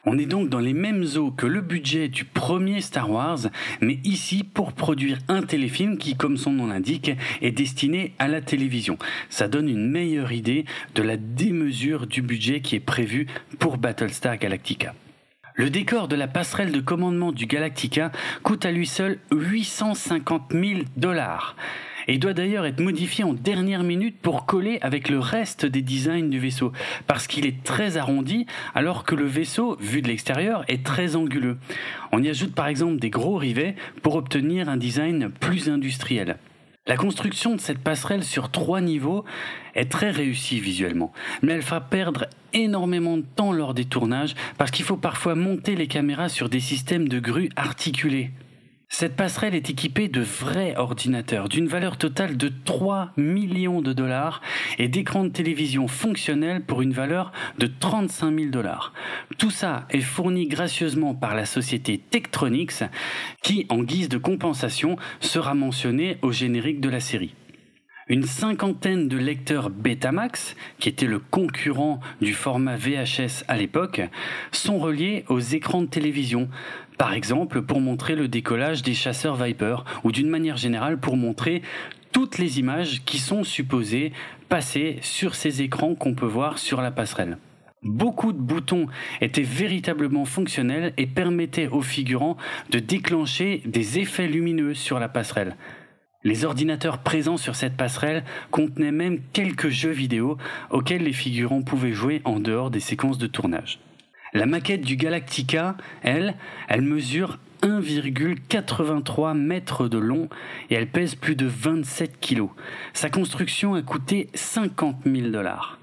On 0.05 0.17
est 0.17 0.25
donc 0.25 0.49
dans 0.49 0.59
les 0.59 0.73
mêmes 0.73 1.05
eaux 1.15 1.31
que 1.31 1.45
le 1.45 1.61
budget 1.61 2.07
du 2.07 2.25
premier 2.25 2.81
Star 2.81 3.11
Wars, 3.11 3.39
mais 3.81 3.99
ici 4.03 4.43
pour 4.43 4.73
produire 4.73 5.19
un 5.27 5.43
téléfilm 5.43 5.97
qui, 5.97 6.15
comme 6.15 6.37
son 6.37 6.53
nom 6.53 6.67
l'indique, 6.67 7.11
est 7.41 7.51
destiné 7.51 8.13
à 8.19 8.27
la 8.27 8.41
télévision. 8.41 8.97
Ça 9.29 9.47
donne 9.47 9.69
une 9.69 9.89
meilleure 9.89 10.31
idée 10.31 10.65
de 10.95 11.03
la 11.03 11.17
démesure 11.17 12.07
du 12.07 12.21
budget 12.21 12.61
qui 12.61 12.75
est 12.77 12.79
prévu 12.79 13.27
pour 13.59 13.77
Battlestar 13.77 14.37
Galactica. 14.37 14.95
Le 15.55 15.69
décor 15.69 16.07
de 16.07 16.15
la 16.15 16.27
passerelle 16.27 16.71
de 16.71 16.79
commandement 16.79 17.31
du 17.31 17.45
Galactica 17.45 18.11
coûte 18.43 18.65
à 18.65 18.71
lui 18.71 18.87
seul 18.87 19.19
850 19.31 20.51
000 20.51 20.81
dollars 20.95 21.55
et 22.07 22.17
doit 22.17 22.33
d'ailleurs 22.33 22.65
être 22.65 22.79
modifié 22.79 23.23
en 23.23 23.33
dernière 23.33 23.83
minute 23.83 24.19
pour 24.21 24.45
coller 24.45 24.79
avec 24.81 25.09
le 25.09 25.19
reste 25.19 25.65
des 25.65 25.81
designs 25.81 26.29
du 26.29 26.39
vaisseau, 26.39 26.71
parce 27.05 27.27
qu'il 27.27 27.45
est 27.45 27.63
très 27.63 27.97
arrondi, 27.97 28.45
alors 28.73 29.03
que 29.03 29.15
le 29.15 29.25
vaisseau, 29.25 29.77
vu 29.79 30.01
de 30.01 30.07
l'extérieur, 30.07 30.63
est 30.67 30.85
très 30.85 31.15
anguleux. 31.15 31.57
On 32.11 32.23
y 32.23 32.29
ajoute 32.29 32.55
par 32.55 32.67
exemple 32.67 32.97
des 32.97 33.09
gros 33.09 33.37
rivets 33.37 33.75
pour 34.01 34.15
obtenir 34.15 34.69
un 34.69 34.77
design 34.77 35.29
plus 35.29 35.69
industriel. 35.69 36.37
La 36.91 36.97
construction 36.97 37.55
de 37.55 37.61
cette 37.61 37.79
passerelle 37.79 38.21
sur 38.21 38.51
trois 38.51 38.81
niveaux 38.81 39.23
est 39.75 39.89
très 39.89 40.11
réussie 40.11 40.59
visuellement, 40.59 41.13
mais 41.41 41.53
elle 41.53 41.61
fera 41.61 41.79
perdre 41.79 42.25
énormément 42.51 43.15
de 43.15 43.23
temps 43.23 43.53
lors 43.53 43.73
des 43.73 43.85
tournages 43.85 44.35
parce 44.57 44.71
qu'il 44.71 44.83
faut 44.83 44.97
parfois 44.97 45.33
monter 45.33 45.77
les 45.77 45.87
caméras 45.87 46.27
sur 46.27 46.49
des 46.49 46.59
systèmes 46.59 47.07
de 47.07 47.21
grues 47.21 47.49
articulés. 47.55 48.31
Cette 48.93 49.15
passerelle 49.15 49.55
est 49.55 49.69
équipée 49.69 50.09
de 50.09 50.19
vrais 50.19 50.75
ordinateurs 50.75 51.47
d'une 51.47 51.69
valeur 51.69 51.95
totale 51.95 52.35
de 52.35 52.51
3 52.65 53.13
millions 53.15 53.81
de 53.81 53.93
dollars 53.93 54.41
et 54.79 54.89
d'écrans 54.89 55.23
de 55.23 55.29
télévision 55.29 55.87
fonctionnels 55.87 56.61
pour 56.61 56.81
une 56.81 56.91
valeur 56.91 57.31
de 57.57 57.67
35 57.67 58.37
000 58.37 58.49
dollars. 58.51 58.91
Tout 59.37 59.49
ça 59.49 59.87
est 59.91 60.01
fourni 60.01 60.45
gracieusement 60.49 61.15
par 61.15 61.35
la 61.35 61.45
société 61.45 61.99
Tektronix 61.99 62.83
qui, 63.41 63.65
en 63.69 63.81
guise 63.81 64.09
de 64.09 64.17
compensation, 64.17 64.97
sera 65.21 65.55
mentionnée 65.55 66.17
au 66.21 66.33
générique 66.33 66.81
de 66.81 66.89
la 66.89 66.99
série. 66.99 67.33
Une 68.11 68.23
cinquantaine 68.23 69.07
de 69.07 69.15
lecteurs 69.15 69.69
Betamax, 69.69 70.57
qui 70.79 70.89
était 70.89 71.05
le 71.05 71.19
concurrent 71.19 72.01
du 72.19 72.33
format 72.33 72.75
VHS 72.75 73.45
à 73.47 73.55
l'époque, 73.55 74.01
sont 74.51 74.79
reliés 74.79 75.23
aux 75.29 75.39
écrans 75.39 75.83
de 75.83 75.87
télévision, 75.87 76.49
par 76.97 77.13
exemple 77.13 77.61
pour 77.61 77.81
montrer 77.81 78.15
le 78.15 78.27
décollage 78.27 78.83
des 78.83 78.93
chasseurs 78.93 79.35
Viper, 79.35 79.77
ou 80.03 80.11
d'une 80.11 80.29
manière 80.29 80.57
générale 80.57 80.99
pour 80.99 81.17
montrer 81.17 81.61
toutes 82.11 82.37
les 82.37 82.59
images 82.59 83.01
qui 83.05 83.19
sont 83.19 83.43
supposées 83.43 84.11
passer 84.49 84.99
sur 85.01 85.35
ces 85.35 85.61
écrans 85.61 85.95
qu'on 85.95 86.13
peut 86.13 86.25
voir 86.25 86.57
sur 86.57 86.81
la 86.81 86.91
passerelle. 86.91 87.37
Beaucoup 87.83 88.31
de 88.31 88.37
boutons 88.37 88.87
étaient 89.21 89.41
véritablement 89.41 90.25
fonctionnels 90.25 90.93
et 90.97 91.07
permettaient 91.07 91.67
aux 91.67 91.81
figurants 91.81 92.37
de 92.69 92.77
déclencher 92.77 93.63
des 93.65 93.97
effets 93.97 94.27
lumineux 94.27 94.75
sur 94.75 94.99
la 94.99 95.09
passerelle. 95.09 95.55
Les 96.23 96.45
ordinateurs 96.45 96.99
présents 96.99 97.37
sur 97.37 97.55
cette 97.55 97.75
passerelle 97.75 98.23
contenaient 98.51 98.91
même 98.91 99.19
quelques 99.33 99.69
jeux 99.69 99.89
vidéo 99.89 100.37
auxquels 100.69 101.03
les 101.03 101.13
figurants 101.13 101.63
pouvaient 101.63 101.93
jouer 101.93 102.21
en 102.25 102.39
dehors 102.39 102.69
des 102.69 102.79
séquences 102.79 103.17
de 103.17 103.25
tournage. 103.25 103.79
La 104.33 104.45
maquette 104.45 104.81
du 104.81 104.95
Galactica, 104.95 105.75
elle, 106.03 106.35
elle 106.69 106.83
mesure 106.83 107.37
1,83 107.63 109.37
mètres 109.37 109.89
de 109.89 109.97
long 109.97 110.29
et 110.69 110.75
elle 110.75 110.87
pèse 110.87 111.15
plus 111.15 111.35
de 111.35 111.45
27 111.45 112.17
kilos. 112.21 112.49
Sa 112.93 113.09
construction 113.09 113.73
a 113.73 113.81
coûté 113.81 114.29
50 114.33 115.01
000 115.05 115.29
dollars. 115.31 115.79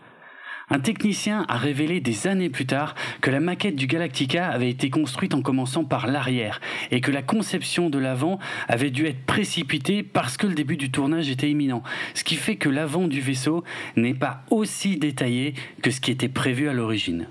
Un 0.71 0.81
technicien 0.81 1.45
a 1.49 1.59
révélé 1.59 2.01
des 2.01 2.27
années 2.27 2.49
plus 2.49 2.65
tard 2.65 2.95
que 3.21 3.31
la 3.31 3.41
maquette 3.41 3.77
du 3.77 3.87
Galactica 3.87 4.49
avait 4.49 4.71
été 4.71 4.89
construite 4.89 5.35
en 5.35 5.43
commençant 5.43 5.85
par 5.85 6.07
l'arrière 6.07 6.61
et 6.91 7.03
que 7.03 7.11
la 7.11 7.23
conception 7.23 7.91
de 7.91 7.99
l'avant 7.99 8.39
avait 8.67 8.91
dû 8.91 9.07
être 9.07 9.25
précipitée 9.27 10.03
parce 10.03 10.39
que 10.39 10.47
le 10.47 10.55
début 10.55 10.79
du 10.79 10.91
tournage 10.91 11.29
était 11.29 11.51
imminent. 11.51 11.83
Ce 12.15 12.25
qui 12.25 12.37
fait 12.37 12.57
que 12.57 12.71
l'avant 12.71 13.09
du 13.09 13.21
vaisseau 13.21 13.63
n'est 13.97 14.15
pas 14.15 14.43
aussi 14.51 14.97
détaillé 14.97 15.53
que 15.83 15.91
ce 15.91 16.01
qui 16.01 16.11
était 16.11 16.29
prévu 16.29 16.69
à 16.69 16.73
l'origine. 16.73 17.29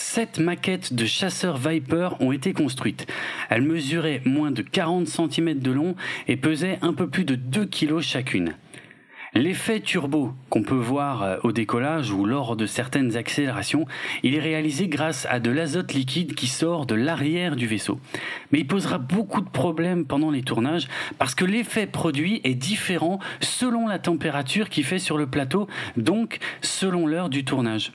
Sept 0.00 0.38
maquettes 0.38 0.94
de 0.94 1.04
chasseurs 1.04 1.58
Viper 1.58 2.10
ont 2.20 2.30
été 2.30 2.52
construites. 2.52 3.06
Elles 3.50 3.62
mesuraient 3.62 4.22
moins 4.24 4.52
de 4.52 4.62
40 4.62 5.08
cm 5.08 5.58
de 5.58 5.72
long 5.72 5.96
et 6.28 6.36
pesaient 6.36 6.78
un 6.82 6.94
peu 6.94 7.08
plus 7.08 7.24
de 7.24 7.34
2 7.34 7.66
kg 7.66 8.00
chacune. 8.00 8.54
L'effet 9.34 9.80
turbo 9.80 10.34
qu'on 10.50 10.62
peut 10.62 10.74
voir 10.74 11.22
euh, 11.22 11.36
au 11.42 11.50
décollage 11.50 12.12
ou 12.12 12.24
lors 12.24 12.54
de 12.54 12.64
certaines 12.64 13.16
accélérations, 13.16 13.86
il 14.22 14.36
est 14.36 14.40
réalisé 14.40 14.86
grâce 14.86 15.26
à 15.28 15.40
de 15.40 15.50
l'azote 15.50 15.92
liquide 15.92 16.34
qui 16.34 16.46
sort 16.46 16.86
de 16.86 16.94
l'arrière 16.94 17.56
du 17.56 17.66
vaisseau. 17.66 18.00
Mais 18.52 18.60
il 18.60 18.66
posera 18.66 18.98
beaucoup 18.98 19.40
de 19.40 19.50
problèmes 19.50 20.06
pendant 20.06 20.30
les 20.30 20.42
tournages 20.42 20.88
parce 21.18 21.34
que 21.34 21.44
l'effet 21.44 21.86
produit 21.86 22.40
est 22.44 22.54
différent 22.54 23.18
selon 23.40 23.88
la 23.88 23.98
température 23.98 24.68
qui 24.68 24.84
fait 24.84 25.00
sur 25.00 25.18
le 25.18 25.26
plateau, 25.26 25.66
donc 25.96 26.38
selon 26.62 27.06
l'heure 27.06 27.28
du 27.28 27.44
tournage. 27.44 27.92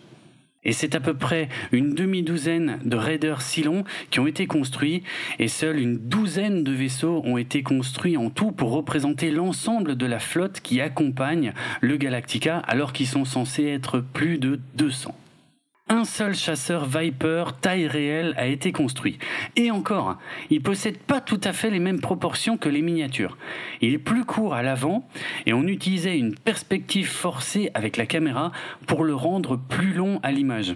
Et 0.66 0.72
c'est 0.72 0.96
à 0.96 1.00
peu 1.00 1.14
près 1.14 1.50
une 1.72 1.94
demi-douzaine 1.94 2.80
de 2.84 2.96
raiders 2.96 3.42
Silon 3.42 3.84
qui 4.10 4.20
ont 4.20 4.28
été 4.28 4.48
construits 4.48 5.04
et 5.40 5.48
seule 5.48 5.80
une 5.80 5.98
douzaine 5.98 6.64
de 6.64 6.72
vaisseaux 6.72 7.22
ont 7.26 7.38
été 7.38 7.64
construits 7.64 8.18
en 8.18 8.30
tout 8.30 8.52
pour 8.52 8.72
représenter 8.72 9.32
l'ensemble 9.32 9.96
de 9.96 10.06
la 10.06 10.20
flotte 10.20 10.62
qui 10.62 10.82
accompagne 10.82 11.54
le 11.82 11.98
Galactica 11.98 12.60
alors 12.60 12.94
qu'ils 12.94 13.08
sont 13.08 13.26
censés 13.26 13.66
être 13.66 14.00
plus 14.00 14.38
de 14.38 14.60
200 14.76 15.16
un 15.90 16.06
seul 16.06 16.34
chasseur 16.34 16.86
Viper 16.86 17.46
taille 17.62 17.88
réelle 17.88 18.34
a 18.38 18.48
été 18.48 18.72
construit. 18.72 19.20
Et 19.56 19.70
encore, 19.70 20.18
il 20.50 20.62
possède 20.62 20.98
pas 20.98 21.22
tout 21.22 21.40
à 21.44 21.54
fait 21.54 21.70
les 21.70 21.80
mêmes 21.80 22.02
proportions 22.02 22.58
que 22.58 22.70
les 22.70 22.82
miniatures. 22.82 23.38
Il 23.82 23.94
est 23.94 24.00
plus 24.00 24.26
court 24.26 24.54
à 24.54 24.64
l'avant 24.64 25.08
et 25.46 25.54
on 25.54 25.64
utilisait 25.64 26.18
une 26.18 26.36
perspective 26.36 27.08
forcée 27.08 27.70
avec 27.74 27.98
la 27.98 28.06
caméra 28.06 28.52
pour 28.88 29.04
le 29.04 29.14
rendre 29.16 29.56
plus 29.56 29.94
long 29.94 30.20
à 30.24 30.32
l'image. 30.32 30.76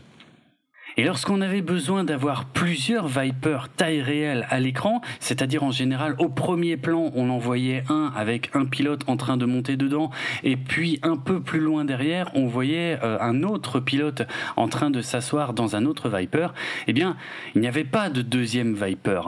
Et 1.00 1.04
lorsqu'on 1.04 1.42
avait 1.42 1.62
besoin 1.62 2.04
d'avoir 2.04 2.46
plusieurs 2.46 3.08
Viper 3.08 3.60
taille 3.76 4.02
réelle 4.02 4.48
à 4.50 4.60
l'écran, 4.60 5.02
c'est-à-dire 5.20 5.62
en 5.64 5.70
général 5.70 6.16
au 6.18 6.28
premier 6.28 6.76
plan 6.76 7.12
on 7.14 7.30
en 7.30 7.38
voyait 7.38 7.84
un 7.88 8.12
avec 8.16 8.50
un 8.56 8.66
pilote 8.66 9.04
en 9.06 9.16
train 9.16 9.38
de 9.38 9.46
monter 9.46 9.78
dedans, 9.78 10.10
et 10.44 10.58
puis 10.58 11.00
un 11.04 11.16
peu 11.16 11.40
plus 11.40 11.60
loin 11.60 11.86
derrière 11.86 12.32
on 12.34 12.48
voyait 12.48 12.98
euh, 13.04 13.20
un 13.22 13.44
autre 13.44 13.80
pilote 13.80 14.24
en 14.56 14.68
train 14.68 14.90
de 14.90 15.02
s'asseoir 15.02 15.54
dans 15.54 15.76
un 15.76 15.86
autre 15.86 16.10
Viper, 16.10 16.48
eh 16.88 16.94
bien 16.94 17.16
il 17.54 17.62
n'y 17.62 17.68
avait 17.68 17.84
pas 17.84 18.10
de 18.10 18.24
deuxième 18.24 18.74
Viper. 18.74 19.22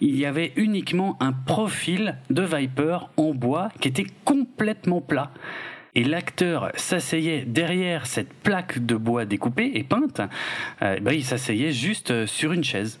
Il 0.00 0.16
y 0.16 0.26
avait 0.26 0.52
uniquement 0.54 1.16
un 1.18 1.32
profil 1.32 2.18
de 2.30 2.42
Viper 2.42 2.98
en 3.16 3.34
bois 3.34 3.70
qui 3.80 3.88
était 3.88 4.06
complètement 4.24 5.00
plat 5.00 5.32
et 5.94 6.04
l'acteur 6.04 6.70
s'asseyait 6.74 7.44
derrière 7.46 8.06
cette 8.06 8.32
plaque 8.32 8.84
de 8.84 8.96
bois 8.96 9.24
découpée 9.24 9.72
et 9.74 9.84
peinte, 9.84 10.20
ben, 10.80 11.12
il 11.12 11.24
s'asseyait 11.24 11.72
juste 11.72 12.10
euh, 12.10 12.26
sur 12.26 12.52
une 12.52 12.64
chaise. 12.64 13.00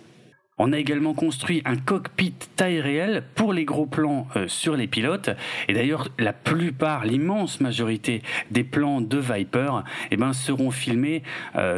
On 0.58 0.72
a 0.72 0.78
également 0.78 1.14
construit 1.14 1.62
un 1.64 1.76
cockpit 1.76 2.34
taille 2.56 2.80
réelle 2.80 3.24
pour 3.34 3.52
les 3.52 3.64
gros 3.64 3.86
plans 3.86 4.26
euh, 4.36 4.46
sur 4.46 4.76
les 4.76 4.86
pilotes. 4.86 5.30
Et 5.68 5.72
d'ailleurs, 5.72 6.08
la 6.18 6.32
plupart, 6.32 7.04
l'immense 7.04 7.60
majorité 7.60 8.22
des 8.50 8.64
plans 8.64 9.00
de 9.00 9.18
Viper 9.18 9.82
eh 10.10 10.16
ben, 10.16 10.32
seront 10.32 10.70
filmés 10.70 11.22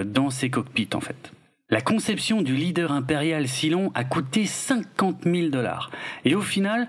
dans 0.05 0.31
ces 0.31 0.51
cockpits 0.51 0.89
en 0.95 1.01
fait. 1.01 1.33
La 1.71 1.81
conception 1.81 2.43
du 2.43 2.55
leader 2.55 2.93
impérial 2.93 3.49
Silon 3.49 3.93
a 3.95 4.05
coûté 4.05 4.45
50 4.45 5.25
000 5.25 5.49
dollars. 5.49 5.91
Et 6.25 6.35
au 6.35 6.43
final, 6.43 6.89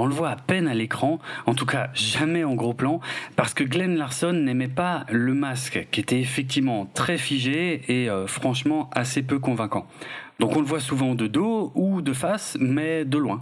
on 0.00 0.06
le 0.06 0.14
voit 0.14 0.30
à 0.30 0.36
peine 0.36 0.68
à 0.68 0.74
l'écran, 0.74 1.18
en 1.46 1.54
tout 1.54 1.66
cas 1.66 1.90
jamais 1.94 2.44
en 2.44 2.54
gros 2.54 2.74
plan, 2.74 3.00
parce 3.36 3.54
que 3.54 3.64
Glenn 3.64 3.96
Larson 3.96 4.32
n'aimait 4.32 4.68
pas 4.68 5.04
le 5.10 5.34
masque, 5.34 5.86
qui 5.90 6.00
était 6.00 6.20
effectivement 6.20 6.86
très 6.94 7.18
figé 7.18 7.82
et 7.88 8.08
euh, 8.10 8.26
franchement 8.26 8.90
assez 8.92 9.22
peu 9.22 9.38
convaincant. 9.38 9.86
Donc 10.38 10.56
on 10.56 10.60
le 10.60 10.66
voit 10.66 10.80
souvent 10.80 11.14
de 11.14 11.26
dos 11.26 11.72
ou 11.74 12.02
de 12.02 12.12
face, 12.12 12.56
mais 12.60 13.04
de 13.04 13.18
loin. 13.18 13.40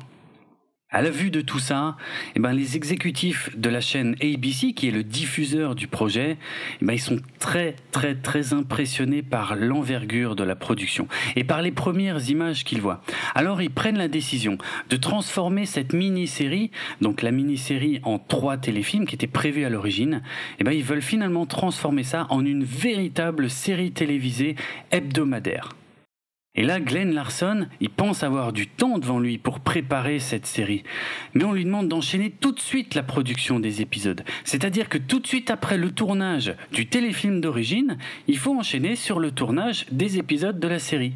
À 0.95 1.03
la 1.03 1.11
vue 1.11 1.33
de 1.33 1.41
tout 1.41 1.59
ça, 1.59 1.97
eh 2.37 2.39
ben, 2.39 2.53
les 2.53 2.77
exécutifs 2.77 3.51
de 3.59 3.69
la 3.69 3.81
chaîne 3.81 4.15
ABC, 4.23 4.75
qui 4.75 4.87
est 4.87 4.93
le 4.93 5.03
diffuseur 5.03 5.75
du 5.75 5.89
projet, 5.89 6.37
eh 6.81 6.85
ben, 6.85 6.93
ils 6.93 7.01
sont 7.01 7.19
très 7.41 7.75
très 7.91 8.15
très 8.15 8.53
impressionnés 8.53 9.21
par 9.21 9.57
l'envergure 9.57 10.37
de 10.37 10.45
la 10.45 10.55
production 10.55 11.09
et 11.35 11.43
par 11.43 11.63
les 11.63 11.73
premières 11.73 12.31
images 12.31 12.63
qu'ils 12.63 12.81
voient. 12.81 13.03
Alors 13.35 13.61
ils 13.61 13.73
prennent 13.73 13.99
la 13.99 14.07
décision 14.07 14.57
de 14.89 14.97
transformer 14.97 15.67
cette 15.67 15.95
mini-série, 15.95 16.71
donc 17.01 17.23
la 17.23 17.33
mini-série 17.33 17.99
en 18.05 18.21
trois 18.21 18.57
téléfilms 18.57 19.05
qui 19.05 19.17
était 19.17 19.27
prévue 19.27 19.65
à 19.65 19.71
l'origine, 19.71 20.23
eh 20.61 20.65
ben, 20.65 20.71
ils 20.71 20.85
veulent 20.85 21.03
finalement 21.03 21.45
transformer 21.45 22.05
ça 22.05 22.29
en 22.31 22.45
une 22.45 22.63
véritable 22.63 23.51
série 23.51 23.91
télévisée 23.91 24.55
hebdomadaire. 24.93 25.71
Et 26.57 26.63
là, 26.63 26.79
Glenn 26.79 27.13
Larson, 27.13 27.67
il 27.81 27.91
pense 27.91 28.23
avoir 28.23 28.53
du 28.53 28.69
temps 28.69 28.99
devant 28.99 29.19
lui 29.19 29.39
pour 29.39 29.59
préparer 29.59 30.21
cette 30.21 30.47
série. 30.47 30.85
Mais 31.35 31.43
on 31.43 31.53
lui 31.53 31.65
demande 31.65 31.89
d'enchaîner 31.89 32.31
tout 32.31 32.53
de 32.53 32.61
suite 32.61 32.95
la 32.95 33.03
production 33.03 33.59
des 33.59 33.81
épisodes. 33.81 34.23
C'est-à-dire 34.45 34.89
que 34.89 34.99
tout 34.99 35.19
de 35.19 35.27
suite 35.27 35.51
après 35.51 35.77
le 35.77 35.91
tournage 35.91 36.55
du 36.73 36.87
téléfilm 36.87 37.41
d'origine, 37.41 37.99
il 38.29 38.39
faut 38.39 38.57
enchaîner 38.57 38.95
sur 38.95 39.19
le 39.19 39.33
tournage 39.33 39.87
des 39.91 40.19
épisodes 40.19 40.61
de 40.61 40.69
la 40.69 40.79
série. 40.79 41.15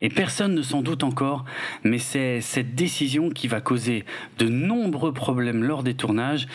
Et 0.00 0.10
personne 0.10 0.54
ne 0.54 0.62
s'en 0.62 0.80
doute 0.80 1.02
encore, 1.02 1.44
mais 1.82 1.98
c'est 1.98 2.40
cette 2.40 2.76
décision 2.76 3.30
qui 3.30 3.48
va 3.48 3.60
causer 3.60 4.04
de 4.38 4.48
nombreux 4.48 5.12
problèmes 5.12 5.64
lors 5.64 5.82
des 5.82 5.94
tournages 5.94 6.46